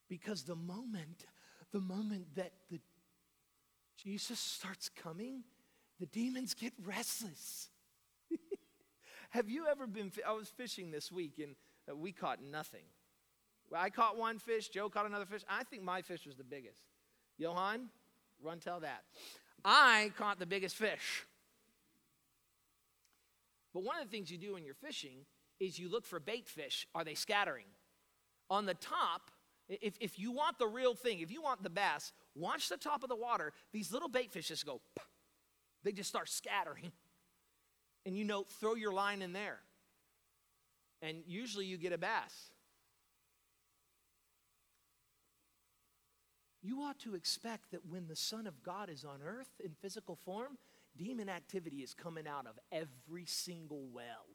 [0.08, 1.26] Because the moment,
[1.72, 2.80] the moment that the
[4.02, 5.44] Jesus starts coming,
[6.00, 7.70] the demons get restless.
[9.32, 10.12] have you ever been?
[10.26, 11.56] I was fishing this week and
[12.00, 12.86] we caught nothing.
[13.76, 15.44] I caught one fish, Joe caught another fish.
[15.50, 16.82] I think my fish was the biggest.
[17.38, 17.90] Johan,
[18.44, 19.04] run tell that.
[19.64, 21.26] I caught the biggest fish.
[23.74, 25.26] But one of the things you do when you're fishing
[25.60, 26.88] is you look for bait fish.
[26.96, 27.66] Are they scattering?
[28.50, 29.32] On the top,
[29.68, 33.04] if, if you want the real thing, if you want the bass, watch the top
[33.04, 33.54] of the water.
[33.72, 34.82] These little bait fish just go,
[35.84, 36.92] they just start scattering.
[38.06, 39.60] And you know, throw your line in there
[41.02, 42.52] and usually you get a bass.
[46.70, 50.16] You ought to expect that when the Son of God is on earth in physical
[50.16, 50.60] form,
[50.96, 54.28] demon activity is coming out of every single well.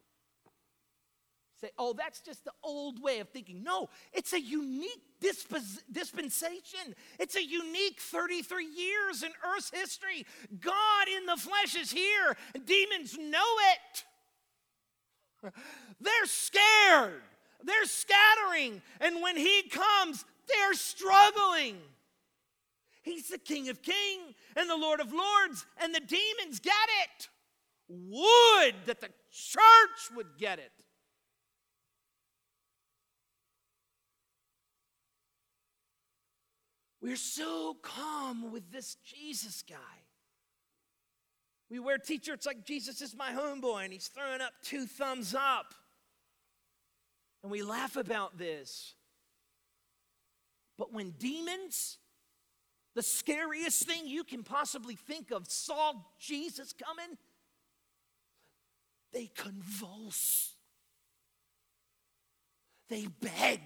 [1.60, 3.62] Say, oh, that's just the old way of thinking.
[3.62, 6.96] No, it's a unique dispos- dispensation.
[7.20, 10.26] It's a unique 33 years in Earth's history.
[10.60, 13.52] God in the flesh is here, and demons know
[15.44, 15.52] it.
[16.00, 17.22] They're scared.
[17.62, 18.82] They're scattering.
[19.00, 21.76] And when he comes, they're struggling.
[23.04, 26.72] He's the King of Kings and the Lord of Lords, and the demons get
[27.04, 27.28] it.
[27.88, 30.72] Would that the church would get it.
[37.02, 39.76] We're so calm with this Jesus guy.
[41.68, 45.34] We wear t shirts like Jesus is my homeboy, and he's throwing up two thumbs
[45.34, 45.74] up.
[47.42, 48.94] And we laugh about this.
[50.78, 51.98] But when demons,
[52.94, 57.18] the scariest thing you can possibly think of, saw Jesus coming,
[59.12, 60.52] they convulse.
[62.88, 63.60] They beg.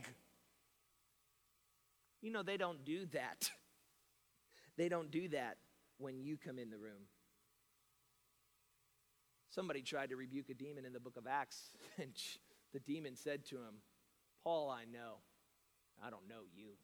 [2.20, 3.50] You know, they don't do that.
[4.76, 5.58] They don't do that
[5.98, 7.08] when you come in the room.
[9.50, 12.12] Somebody tried to rebuke a demon in the book of Acts, and
[12.72, 13.82] the demon said to him,
[14.44, 15.16] Paul, I know.
[16.04, 16.74] I don't know you.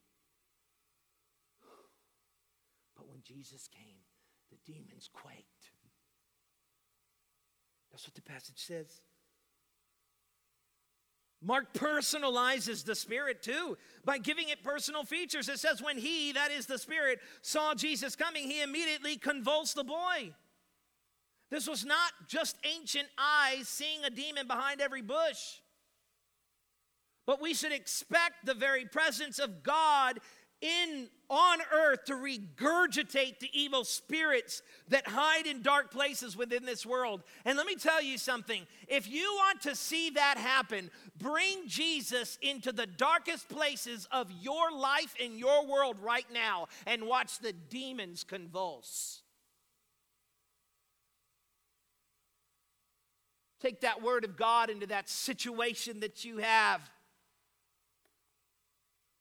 [2.97, 4.03] But when Jesus came,
[4.51, 5.71] the demons quaked.
[7.91, 9.01] That's what the passage says.
[11.43, 15.49] Mark personalizes the Spirit too by giving it personal features.
[15.49, 19.85] It says, when he, that is the Spirit, saw Jesus coming, he immediately convulsed the
[19.85, 20.33] boy.
[21.51, 25.61] This was not just ancient eyes seeing a demon behind every bush,
[27.27, 30.19] but we should expect the very presence of God
[30.65, 36.87] in on earth to regurgitate the evil spirits that hide in dark places within this
[36.87, 37.23] world.
[37.45, 42.39] And let me tell you something if you want to see that happen, bring Jesus
[42.41, 47.53] into the darkest places of your life in your world right now and watch the
[47.53, 49.23] demons convulse.
[53.61, 56.81] Take that word of God into that situation that you have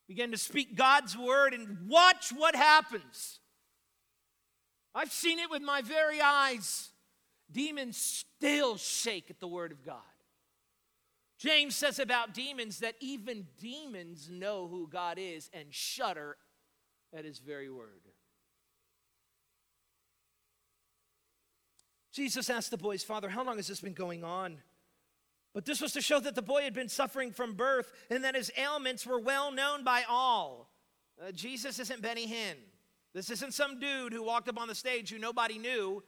[0.07, 3.39] Begin to speak God's word and watch what happens.
[4.93, 6.89] I've seen it with my very eyes.
[7.51, 10.01] Demons still shake at the word of God.
[11.39, 16.37] James says about demons that even demons know who God is and shudder
[17.15, 18.01] at his very word.
[22.13, 24.59] Jesus asked the boy's father, How long has this been going on?
[25.53, 28.35] But this was to show that the boy had been suffering from birth and that
[28.35, 30.71] his ailments were well known by all.
[31.21, 32.55] Uh, Jesus isn't Benny Hinn.
[33.13, 36.03] This isn't some dude who walked up on the stage who nobody knew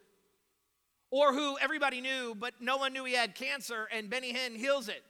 [1.11, 4.89] or who everybody knew, but no one knew he had cancer and Benny Hinn heals
[4.89, 5.03] it.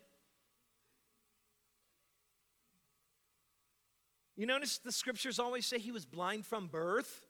[4.35, 7.25] You notice the scriptures always say he was blind from birth?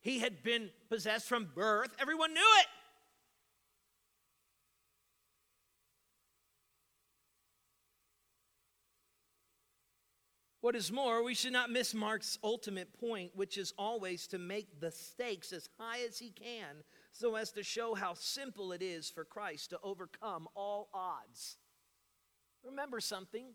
[0.00, 1.94] He had been possessed from birth.
[2.00, 2.66] Everyone knew it.
[10.62, 14.78] What is more, we should not miss Mark's ultimate point, which is always to make
[14.78, 19.10] the stakes as high as he can so as to show how simple it is
[19.10, 21.56] for Christ to overcome all odds.
[22.64, 23.46] Remember something.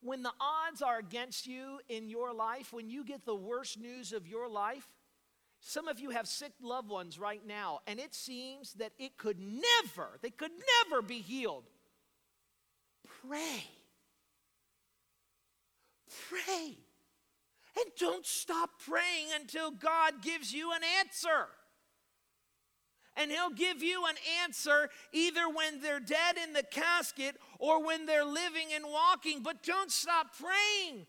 [0.00, 4.14] When the odds are against you in your life, when you get the worst news
[4.14, 4.86] of your life,
[5.60, 9.38] some of you have sick loved ones right now, and it seems that it could
[9.38, 10.52] never, they could
[10.88, 11.64] never be healed.
[13.28, 13.66] Pray
[16.28, 16.76] Pray.
[17.76, 21.48] And don't stop praying until God gives you an answer.
[23.16, 28.06] And He'll give you an answer either when they're dead in the casket or when
[28.06, 29.42] they're living and walking.
[29.42, 31.06] But don't stop praying.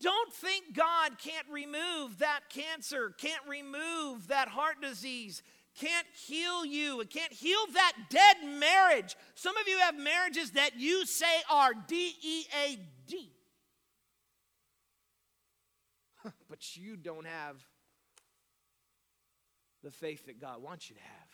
[0.00, 5.42] Don't think God can't remove that cancer, can't remove that heart disease,
[5.74, 9.16] can't heal you, it can't heal that dead marriage.
[9.34, 12.78] Some of you have marriages that you say are D E A
[13.08, 13.32] D
[16.48, 17.56] but you don't have
[19.82, 21.28] the faith that God wants you to have.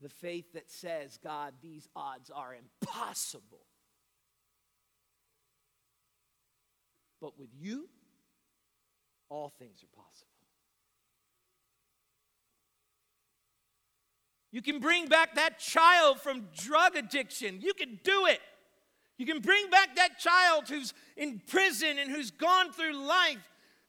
[0.00, 3.66] The faith that says, God, these odds are impossible.
[7.20, 7.88] But with you,
[9.28, 10.26] all things are possible.
[14.50, 17.60] You can bring back that child from drug addiction.
[17.62, 18.40] You can do it.
[19.22, 23.38] You can bring back that child who's in prison and who's gone through life.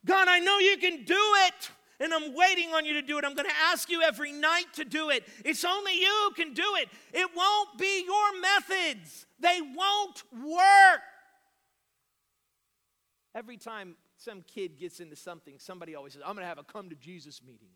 [0.06, 1.18] God, I know you can do
[1.48, 1.72] it.
[2.00, 3.26] And I'm waiting on you to do it.
[3.26, 5.24] I'm going to ask you every night to do it.
[5.44, 6.88] It's only you who can do it.
[7.14, 11.02] It won't be your methods, they won't work.
[13.34, 16.64] Every time some kid gets into something, somebody always says, I'm going to have a
[16.64, 17.70] come to Jesus meeting.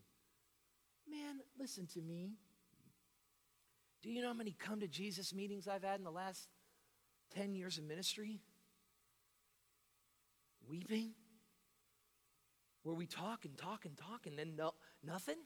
[1.10, 2.34] Man, listen to me.
[4.00, 6.46] Do you know how many come to Jesus meetings I've had in the last
[7.34, 8.40] 10 years of ministry?
[10.68, 11.12] Weeping?
[12.82, 14.74] Where we talk and talk and talk and then no,
[15.04, 15.36] nothing?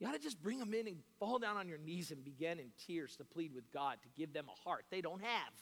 [0.00, 2.66] You to just bring them in and fall down on your knees and begin in
[2.86, 5.52] tears to plead with God to give them a heart they don't have.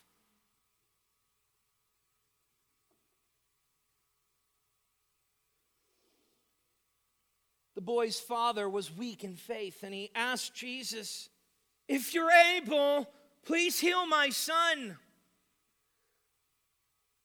[7.75, 11.29] The boy's father was weak in faith and he asked Jesus,
[11.89, 13.09] If you're able,
[13.45, 14.97] Please heal my son.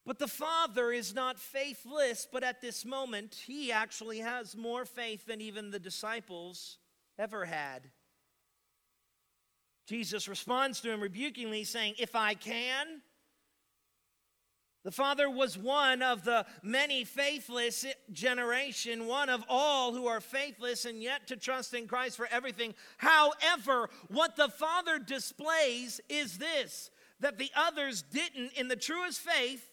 [0.05, 5.25] But the father is not faithless, but at this moment, he actually has more faith
[5.25, 6.77] than even the disciples
[7.19, 7.89] ever had.
[9.85, 13.01] Jesus responds to him rebukingly, saying, If I can,
[14.87, 20.85] the father was one of the many faithless generation, one of all who are faithless
[20.85, 22.73] and yet to trust in Christ for everything.
[22.95, 29.69] However, what the father displays is this that the others didn't, in the truest faith,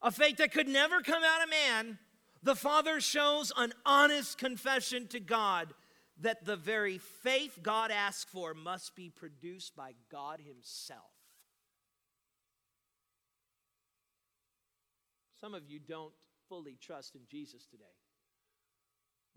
[0.00, 1.98] a faith that could never come out of man,
[2.42, 5.74] the father shows an honest confession to God
[6.18, 11.19] that the very faith God asks for must be produced by God Himself.
[15.40, 16.12] Some of you don't
[16.48, 17.84] fully trust in Jesus today.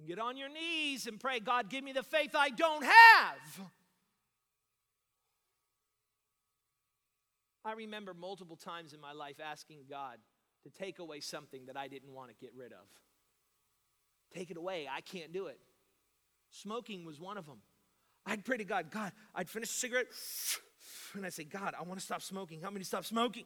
[0.06, 3.70] Get on your knees and pray, God, give me the faith I don't have.
[7.64, 10.18] I remember multiple times in my life asking God
[10.64, 12.86] to take away something that I didn't want to get rid of.
[14.34, 14.88] Take it away.
[14.92, 15.60] I can't do it.
[16.50, 17.60] Smoking was one of them.
[18.26, 20.08] I'd pray to God, God, I'd finish a cigarette,
[21.14, 22.62] and I'd say, God, I want to stop smoking.
[22.62, 23.46] Help me to stop smoking.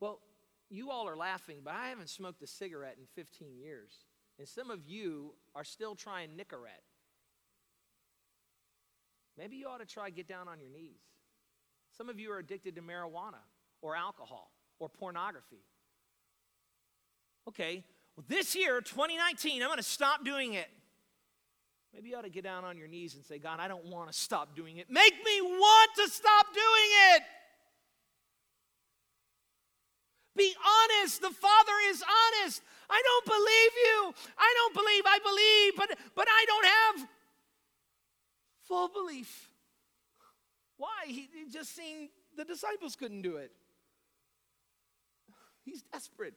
[0.00, 0.20] Well,
[0.68, 4.04] you all are laughing, but I haven't smoked a cigarette in 15 years.
[4.38, 6.84] And some of you are still trying Nicorette.
[9.38, 11.00] Maybe you ought to try get down on your knees.
[11.96, 13.40] Some of you are addicted to marijuana
[13.80, 15.64] or alcohol or pornography.
[17.48, 17.84] Okay,
[18.16, 20.68] well, this year, 2019, I'm going to stop doing it.
[21.94, 24.12] Maybe you ought to get down on your knees and say, God, I don't want
[24.12, 24.90] to stop doing it.
[24.90, 27.22] Make me want to stop doing it.
[30.36, 31.20] Be honest.
[31.22, 32.62] The Father is honest.
[32.88, 34.14] I don't believe you.
[34.38, 35.02] I don't believe.
[35.06, 37.08] I believe, but, but I don't have
[38.68, 39.50] full belief.
[40.76, 41.06] Why?
[41.06, 43.50] He, he just seen the disciples couldn't do it.
[45.64, 46.34] He's desperate.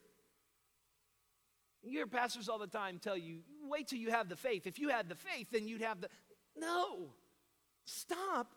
[1.83, 4.65] You hear pastors all the time tell you, wait till you have the faith.
[4.67, 6.09] If you had the faith, then you'd have the.
[6.57, 7.09] No.
[7.85, 8.53] Stop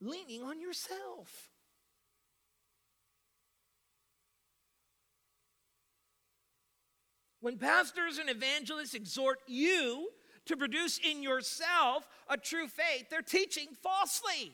[0.00, 1.49] leaning on yourself.
[7.40, 10.10] When pastors and evangelists exhort you
[10.46, 14.52] to produce in yourself a true faith, they're teaching falsely.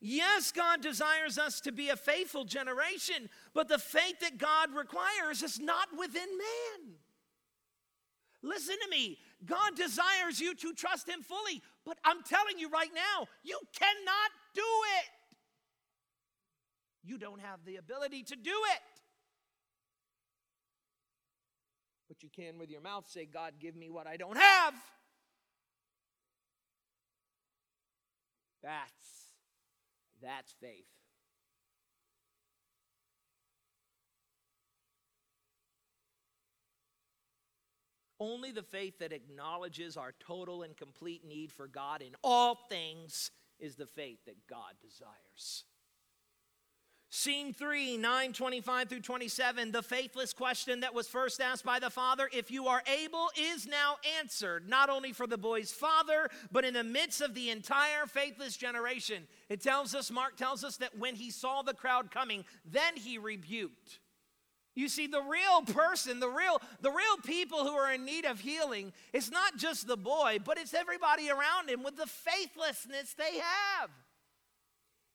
[0.00, 5.42] Yes, God desires us to be a faithful generation, but the faith that God requires
[5.42, 6.94] is not within man.
[8.42, 9.18] Listen to me.
[9.46, 14.30] God desires you to trust Him fully, but I'm telling you right now, you cannot
[14.54, 15.10] do it.
[17.02, 18.80] You don't have the ability to do it.
[22.14, 24.74] But you can with your mouth say, God, give me what I don't have.
[28.62, 29.32] That's
[30.22, 30.86] that's faith.
[38.20, 43.32] Only the faith that acknowledges our total and complete need for God in all things
[43.58, 45.64] is the faith that God desires.
[47.16, 51.88] Scene 3, 9 25 through 27, the faithless question that was first asked by the
[51.88, 56.64] father, if you are able, is now answered, not only for the boy's father, but
[56.64, 59.28] in the midst of the entire faithless generation.
[59.48, 63.16] It tells us, Mark tells us that when he saw the crowd coming, then he
[63.16, 64.00] rebuked.
[64.74, 68.40] You see, the real person, the real, the real people who are in need of
[68.40, 73.38] healing, it's not just the boy, but it's everybody around him with the faithlessness they
[73.38, 73.90] have.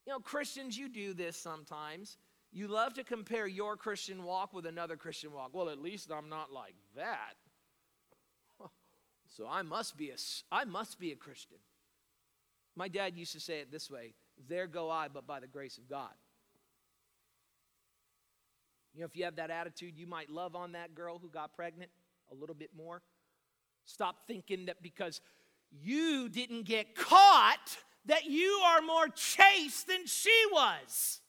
[0.09, 2.17] You know, Christians, you do this sometimes.
[2.51, 5.51] You love to compare your Christian walk with another Christian walk.
[5.53, 7.35] Well, at least I'm not like that.
[9.27, 10.15] So I must be a
[10.51, 11.59] I must be a Christian.
[12.75, 14.15] My dad used to say it this way,
[14.47, 16.15] there go I but by the grace of God.
[18.95, 21.53] You know, if you have that attitude, you might love on that girl who got
[21.53, 21.91] pregnant
[22.31, 23.03] a little bit more.
[23.85, 25.21] Stop thinking that because
[25.69, 31.21] you didn't get caught that you are more chaste than she was.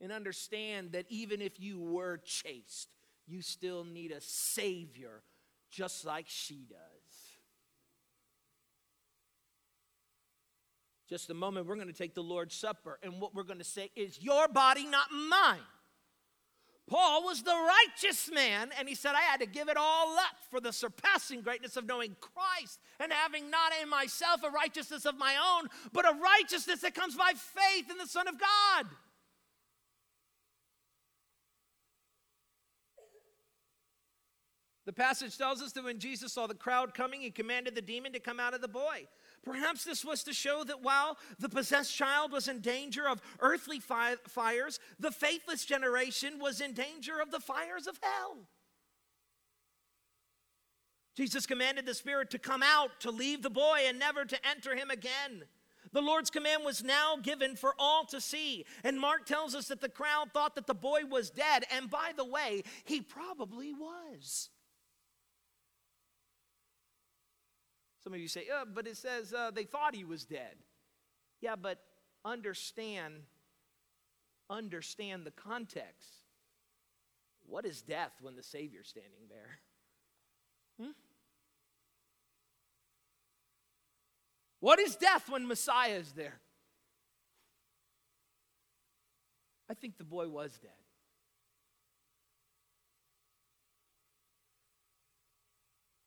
[0.00, 2.88] And understand that even if you were chaste,
[3.26, 5.22] you still need a Savior
[5.70, 6.78] just like she does.
[11.08, 13.64] Just a moment, we're going to take the Lord's Supper, and what we're going to
[13.64, 15.60] say is, Your body, not mine.
[16.88, 20.36] Paul was the righteous man, and he said, I had to give it all up
[20.50, 25.16] for the surpassing greatness of knowing Christ and having not in myself a righteousness of
[25.16, 28.86] my own, but a righteousness that comes by faith in the Son of God.
[34.84, 38.12] The passage tells us that when Jesus saw the crowd coming, he commanded the demon
[38.12, 39.06] to come out of the boy.
[39.44, 43.80] Perhaps this was to show that while the possessed child was in danger of earthly
[43.80, 48.36] fi- fires, the faithless generation was in danger of the fires of hell.
[51.16, 54.74] Jesus commanded the spirit to come out, to leave the boy, and never to enter
[54.76, 55.42] him again.
[55.92, 58.64] The Lord's command was now given for all to see.
[58.82, 61.64] And Mark tells us that the crowd thought that the boy was dead.
[61.70, 64.48] And by the way, he probably was.
[68.04, 70.56] Some of you say, oh, but it says uh, they thought he was dead.
[71.40, 71.78] Yeah, but
[72.24, 73.14] understand,
[74.50, 76.08] understand the context.
[77.46, 79.58] What is death when the Savior's standing there?
[80.80, 80.92] Hmm?
[84.60, 86.40] What is death when Messiah is there?
[89.68, 90.70] I think the boy was dead.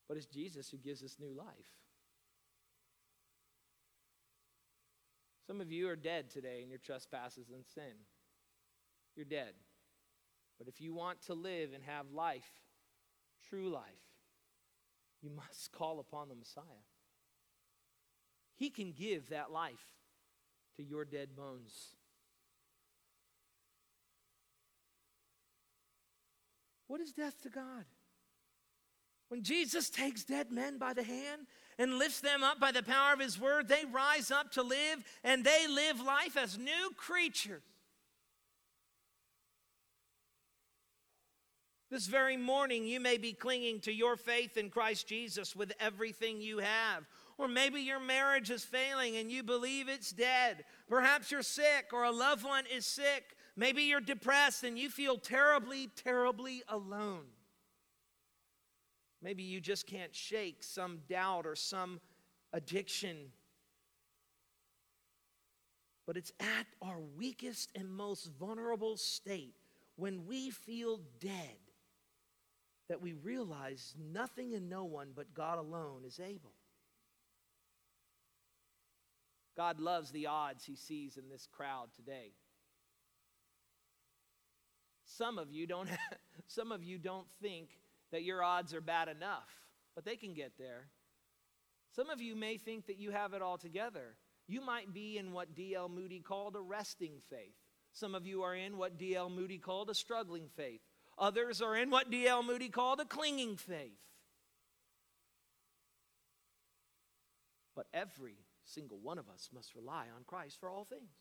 [0.08, 1.46] But it's Jesus who gives us new life.
[5.48, 7.94] Some of you are dead today in your trespasses and sin.
[9.16, 9.54] You're dead.
[10.58, 12.52] But if you want to live and have life,
[13.50, 13.84] true life,
[15.22, 16.64] you must call upon the Messiah.
[18.56, 19.86] He can give that life
[20.78, 21.96] to your dead bones.
[26.88, 27.86] What is death to God?
[29.28, 33.14] When Jesus takes dead men by the hand and lifts them up by the power
[33.14, 37.62] of his word, they rise up to live and they live life as new creatures.
[41.92, 46.42] This very morning, you may be clinging to your faith in Christ Jesus with everything
[46.42, 47.06] you have.
[47.38, 50.64] Or maybe your marriage is failing and you believe it's dead.
[50.90, 53.36] Perhaps you're sick or a loved one is sick.
[53.56, 57.26] Maybe you're depressed and you feel terribly, terribly alone.
[59.26, 62.00] Maybe you just can't shake some doubt or some
[62.54, 63.32] addiction.
[66.06, 69.56] But it's at our weakest and most vulnerable state
[69.96, 71.58] when we feel dead
[72.88, 76.54] that we realize nothing and no one but God alone is able.
[79.58, 82.34] God loves the odds he sees in this crowd today.
[85.04, 85.90] Some of you don't
[86.48, 87.70] some of you don't think
[88.16, 89.50] that your odds are bad enough,
[89.94, 90.88] but they can get there.
[91.98, 94.16] Some of you may think that you have it all together.
[94.48, 95.90] You might be in what D.L.
[95.90, 97.58] Moody called a resting faith.
[97.92, 99.30] Some of you are in what D.L.
[99.30, 100.80] Moody called a struggling faith.
[101.18, 102.42] Others are in what D.L.
[102.42, 104.00] Moody called a clinging faith.
[107.76, 111.12] But every single one of us must rely on Christ for all things.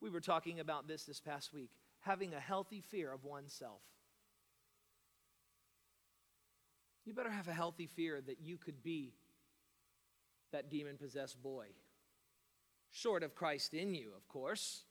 [0.00, 3.82] We were talking about this this past week having a healthy fear of oneself.
[7.04, 9.14] You better have a healthy fear that you could be
[10.52, 11.66] that demon possessed boy.
[12.90, 14.84] Short of Christ in you, of course.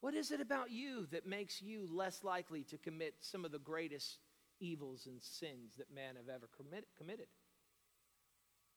[0.00, 3.58] What is it about you that makes you less likely to commit some of the
[3.58, 4.18] greatest
[4.60, 6.48] evils and sins that man have ever
[6.96, 7.26] committed?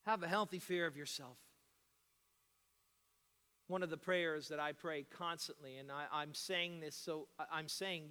[0.06, 1.38] Have a healthy fear of yourself.
[3.68, 7.68] One of the prayers that I pray constantly, and I, am saying this so I'm
[7.68, 8.10] saying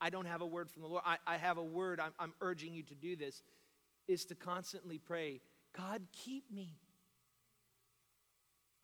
[0.00, 1.02] I don't have a word from the Lord.
[1.06, 2.00] I, I have a word.
[2.00, 3.42] I'm, I'm urging you to do this,
[4.08, 5.40] is to constantly pray,
[5.76, 6.76] God, keep me.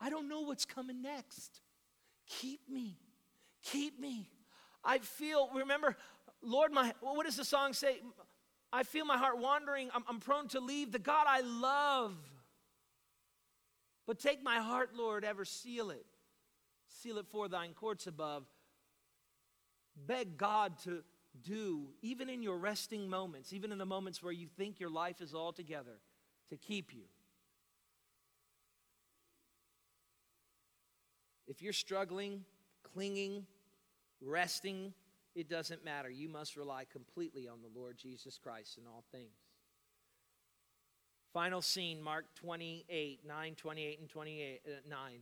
[0.00, 1.60] I don't know what's coming next.
[2.28, 2.98] Keep me.
[3.62, 4.30] Keep me.
[4.84, 5.96] I feel, remember,
[6.42, 7.98] Lord, my, what does the song say?
[8.72, 9.90] I feel my heart wandering.
[9.94, 12.14] I'm, I'm prone to leave the God I love.
[14.06, 16.06] But take my heart, Lord, ever seal it.
[16.88, 18.44] Seal it for thine courts above.
[20.06, 21.02] Beg God to
[21.42, 25.20] do, even in your resting moments, even in the moments where you think your life
[25.20, 26.00] is all together,
[26.50, 27.04] to keep you.
[31.46, 32.44] If you're struggling,
[32.82, 33.46] clinging,
[34.20, 34.92] resting,
[35.34, 36.10] it doesn't matter.
[36.10, 39.32] You must rely completely on the Lord Jesus Christ in all things.
[41.32, 45.12] Final scene, Mark 28, 9, 28, and 28, uh, 9,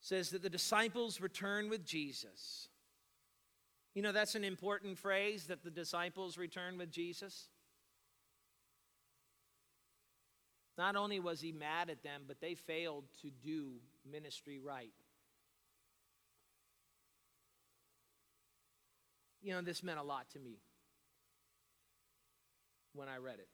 [0.00, 2.68] says that the disciples return with Jesus.
[3.94, 7.48] You know, that's an important phrase that the disciples return with Jesus.
[10.78, 13.72] Not only was he mad at them, but they failed to do
[14.10, 14.92] ministry right.
[19.42, 20.58] You know, this meant a lot to me
[22.94, 23.48] when I read it.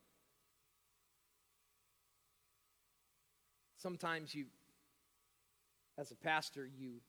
[3.78, 4.46] Sometimes you,
[5.96, 7.00] as a pastor, you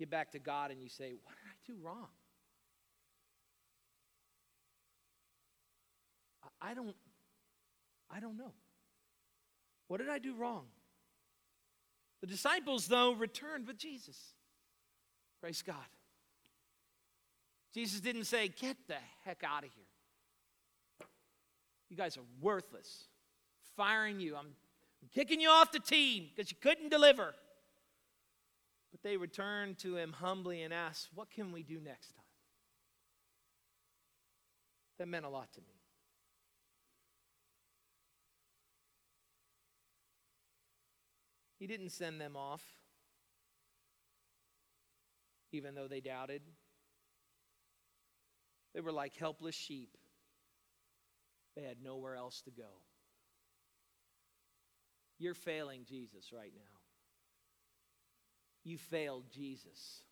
[0.00, 2.08] get back to God and you say, What did I do wrong?
[6.62, 6.96] I don't
[8.10, 8.52] I don't know.
[9.86, 10.64] What did I do wrong?
[12.22, 14.16] The disciples though returned with Jesus.
[15.40, 15.76] Praise God.
[17.72, 21.06] Jesus didn't say, "Get the heck out of here.
[21.88, 23.04] You guys are worthless.
[23.76, 24.34] Firing you.
[24.34, 24.46] I'm,
[25.02, 27.34] I'm kicking you off the team because you couldn't deliver."
[28.90, 32.24] But they returned to him humbly and asked, What can we do next time?
[34.98, 35.80] That meant a lot to me.
[41.58, 42.62] He didn't send them off,
[45.52, 46.42] even though they doubted.
[48.74, 49.96] They were like helpless sheep,
[51.56, 52.82] they had nowhere else to go.
[55.18, 56.79] You're failing Jesus right now.
[58.64, 60.02] You failed Jesus.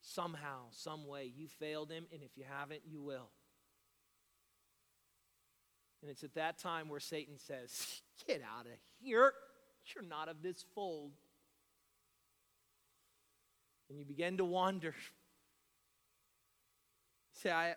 [0.00, 3.30] Somehow, some way, you failed him, and if you haven't, you will.
[6.00, 9.32] And it's at that time where Satan says, Get out of here.
[9.94, 11.12] You're not of this fold.
[13.88, 14.94] And you begin to wander.
[17.32, 17.74] Say, I,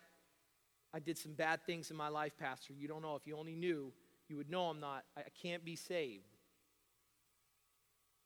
[0.94, 2.74] I did some bad things in my life, Pastor.
[2.74, 3.16] You don't know.
[3.16, 3.92] If you only knew,
[4.28, 6.29] you would know I'm not, I can't be saved.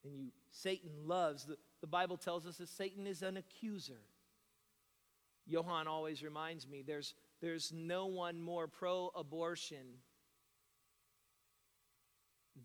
[0.03, 4.01] And you, Satan loves, the, the Bible tells us that Satan is an accuser.
[5.45, 9.99] Johann always reminds me there's, there's no one more pro abortion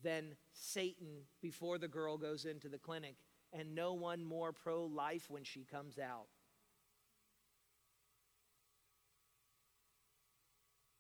[0.03, 3.17] than Satan before the girl goes into the clinic,
[3.53, 6.27] and no one more pro life when she comes out.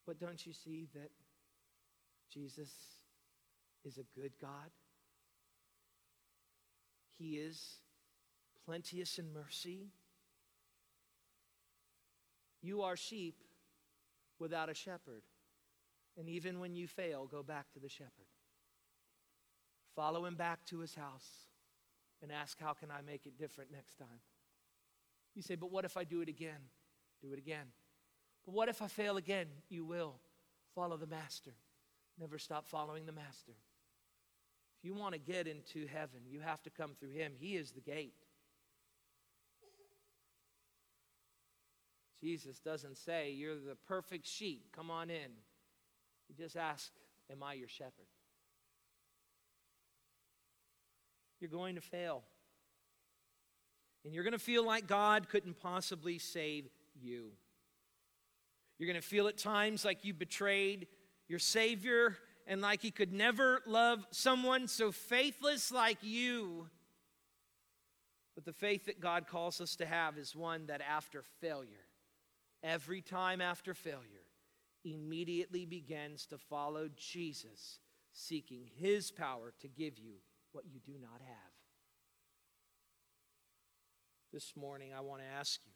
[0.07, 1.11] But don't you see that
[2.32, 2.70] Jesus
[3.84, 4.70] is a good God?
[7.19, 7.79] He is
[8.64, 9.89] plenteous in mercy.
[12.62, 13.43] You are sheep
[14.39, 15.23] without a shepherd.
[16.16, 18.27] And even when you fail, go back to the shepherd.
[19.95, 21.29] Follow him back to his house
[22.23, 24.21] and ask, How can I make it different next time?
[25.35, 26.71] You say, But what if I do it again?
[27.23, 27.66] Do it again.
[28.45, 29.47] But what if I fail again?
[29.69, 30.21] You will.
[30.75, 31.55] Follow the master.
[32.19, 33.53] Never stop following the master.
[34.79, 37.33] If you want to get into heaven, you have to come through him.
[37.39, 38.14] He is the gate.
[42.20, 44.66] Jesus doesn't say, You're the perfect sheep.
[44.74, 45.31] Come on in.
[46.29, 46.91] He just asks,
[47.31, 48.07] Am I your shepherd?
[51.41, 52.22] You're going to fail.
[54.05, 56.68] And you're going to feel like God couldn't possibly save
[57.01, 57.33] you.
[58.79, 60.87] You're going to feel at times like you betrayed
[61.29, 62.16] your Savior
[62.49, 66.67] and like He could never love someone so faithless like you.
[68.35, 71.87] But the faith that God calls us to have is one that after failure,
[72.63, 74.25] every time after failure,
[74.85, 77.81] immediately begins to follow Jesus,
[78.13, 80.15] seeking His power to give you
[80.53, 81.53] what you do not have.
[84.33, 85.73] This morning, I want to ask you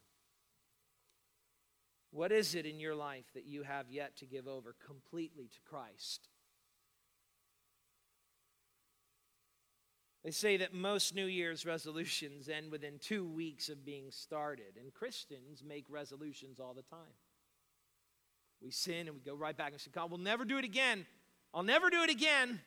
[2.09, 5.59] what is it in your life that you have yet to give over completely to
[5.67, 6.29] Christ?
[10.23, 14.93] They say that most New Year's resolutions end within two weeks of being started, and
[14.93, 16.99] Christians make resolutions all the time.
[18.61, 21.05] We sin and we go right back and say, God, we'll never do it again.
[21.53, 22.61] I'll never do it again.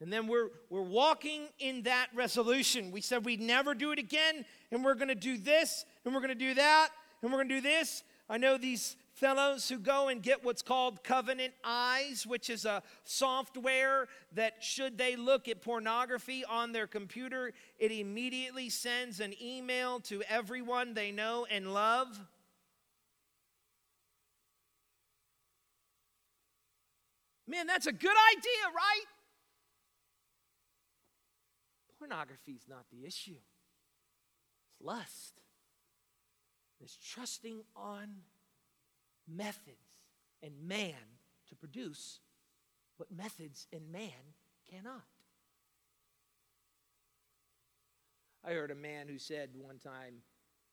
[0.00, 2.90] And then we're, we're walking in that resolution.
[2.90, 6.20] We said we'd never do it again, and we're going to do this, and we're
[6.20, 6.90] going to do that,
[7.22, 8.02] and we're going to do this.
[8.28, 12.82] I know these fellows who go and get what's called Covenant Eyes, which is a
[13.04, 20.00] software that, should they look at pornography on their computer, it immediately sends an email
[20.00, 22.20] to everyone they know and love.
[27.46, 29.04] Man, that's a good idea, right?
[31.98, 35.40] Pornography is not the issue, it's lust.
[36.80, 38.08] It's trusting on
[39.28, 40.04] methods
[40.42, 40.94] and man
[41.48, 42.20] to produce
[42.96, 44.34] what methods and man
[44.70, 45.02] cannot.
[48.44, 50.16] I heard a man who said one time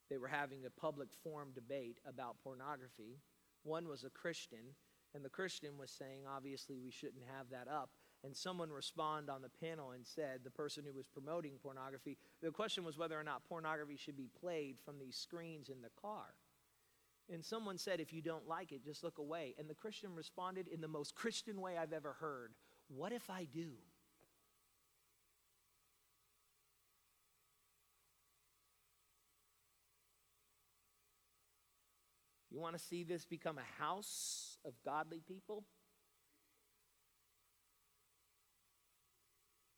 [0.09, 3.19] they were having a public forum debate about pornography.
[3.63, 4.75] One was a Christian,
[5.15, 7.91] and the Christian was saying, obviously, we shouldn't have that up
[8.23, 12.51] and someone responded on the panel and said, the person who was promoting pornography, the
[12.51, 16.35] question was whether or not pornography should be played from these screens in the car.
[17.31, 19.55] And someone said, if you don't like it, just look away.
[19.57, 22.51] And the Christian responded in the most Christian way I've ever heard
[22.89, 23.69] What if I do?
[32.51, 35.63] You want to see this become a house of godly people?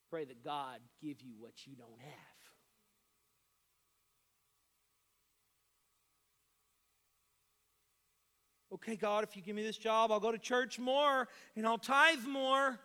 [0.09, 2.32] Pray that God give you what you don't have.
[8.73, 11.77] Okay, God, if you give me this job, I'll go to church more and I'll
[11.77, 12.79] tithe more.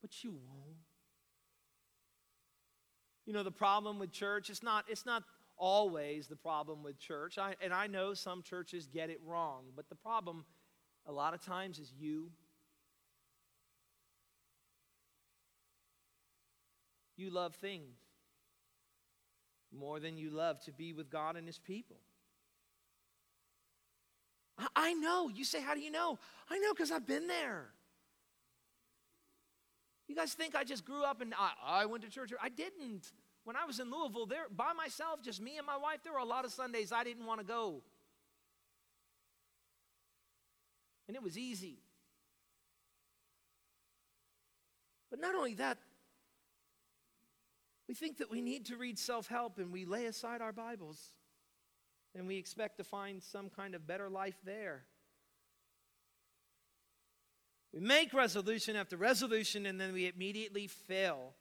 [0.00, 0.76] But you won't.
[3.24, 5.24] You know, the problem with church, it's not, it's not
[5.56, 7.38] always the problem with church.
[7.38, 10.44] I, and I know some churches get it wrong, but the problem
[11.06, 12.30] a lot of times is you.
[17.16, 17.96] You love things
[19.76, 21.96] more than you love to be with God and His people.
[24.58, 25.28] I, I know.
[25.28, 26.18] You say, How do you know?
[26.50, 27.66] I know because I've been there.
[30.08, 32.30] You guys think I just grew up and I, I went to church?
[32.40, 33.12] I didn't.
[33.44, 36.18] When I was in Louisville, there by myself, just me and my wife, there were
[36.18, 37.82] a lot of Sundays I didn't want to go.
[41.08, 41.78] And it was easy.
[45.10, 45.78] But not only that,
[47.88, 51.12] we think that we need to read self help and we lay aside our Bibles
[52.16, 54.84] and we expect to find some kind of better life there.
[57.74, 61.34] We make resolution after resolution and then we immediately fail.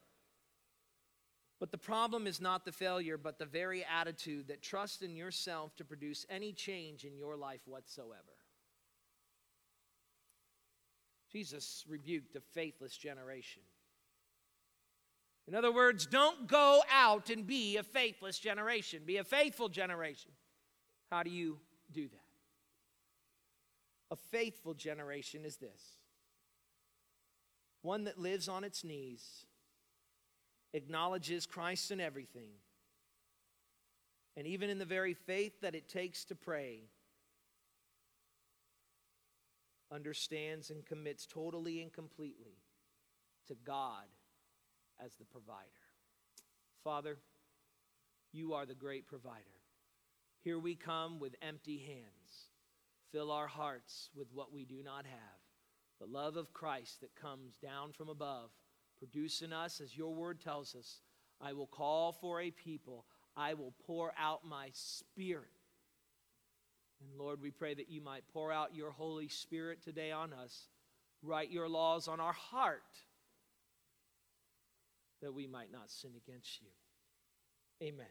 [1.62, 5.74] But the problem is not the failure, but the very attitude that trusts in yourself
[5.78, 8.36] to produce any change in your life whatsoever.
[11.32, 13.62] Jesus rebuked a faithless generation.
[15.48, 20.32] In other words, don't go out and be a faithless generation, be a faithful generation.
[21.12, 21.60] How do you
[21.92, 22.20] do that?
[24.12, 26.00] A faithful generation is this
[27.82, 29.46] one that lives on its knees,
[30.74, 32.50] acknowledges Christ in everything,
[34.36, 36.82] and even in the very faith that it takes to pray,
[39.92, 42.58] understands and commits totally and completely
[43.48, 44.06] to God
[45.04, 45.62] as the provider.
[46.84, 47.18] Father,
[48.32, 49.55] you are the great provider.
[50.46, 52.50] Here we come with empty hands.
[53.12, 55.40] Fill our hearts with what we do not have
[56.00, 58.50] the love of Christ that comes down from above,
[59.00, 61.00] produce in us, as your word tells us,
[61.40, 63.06] I will call for a people,
[63.38, 65.48] I will pour out my spirit.
[67.00, 70.68] And Lord, we pray that you might pour out your Holy Spirit today on us,
[71.24, 72.84] write your laws on our heart,
[75.22, 77.88] that we might not sin against you.
[77.88, 78.06] Amen.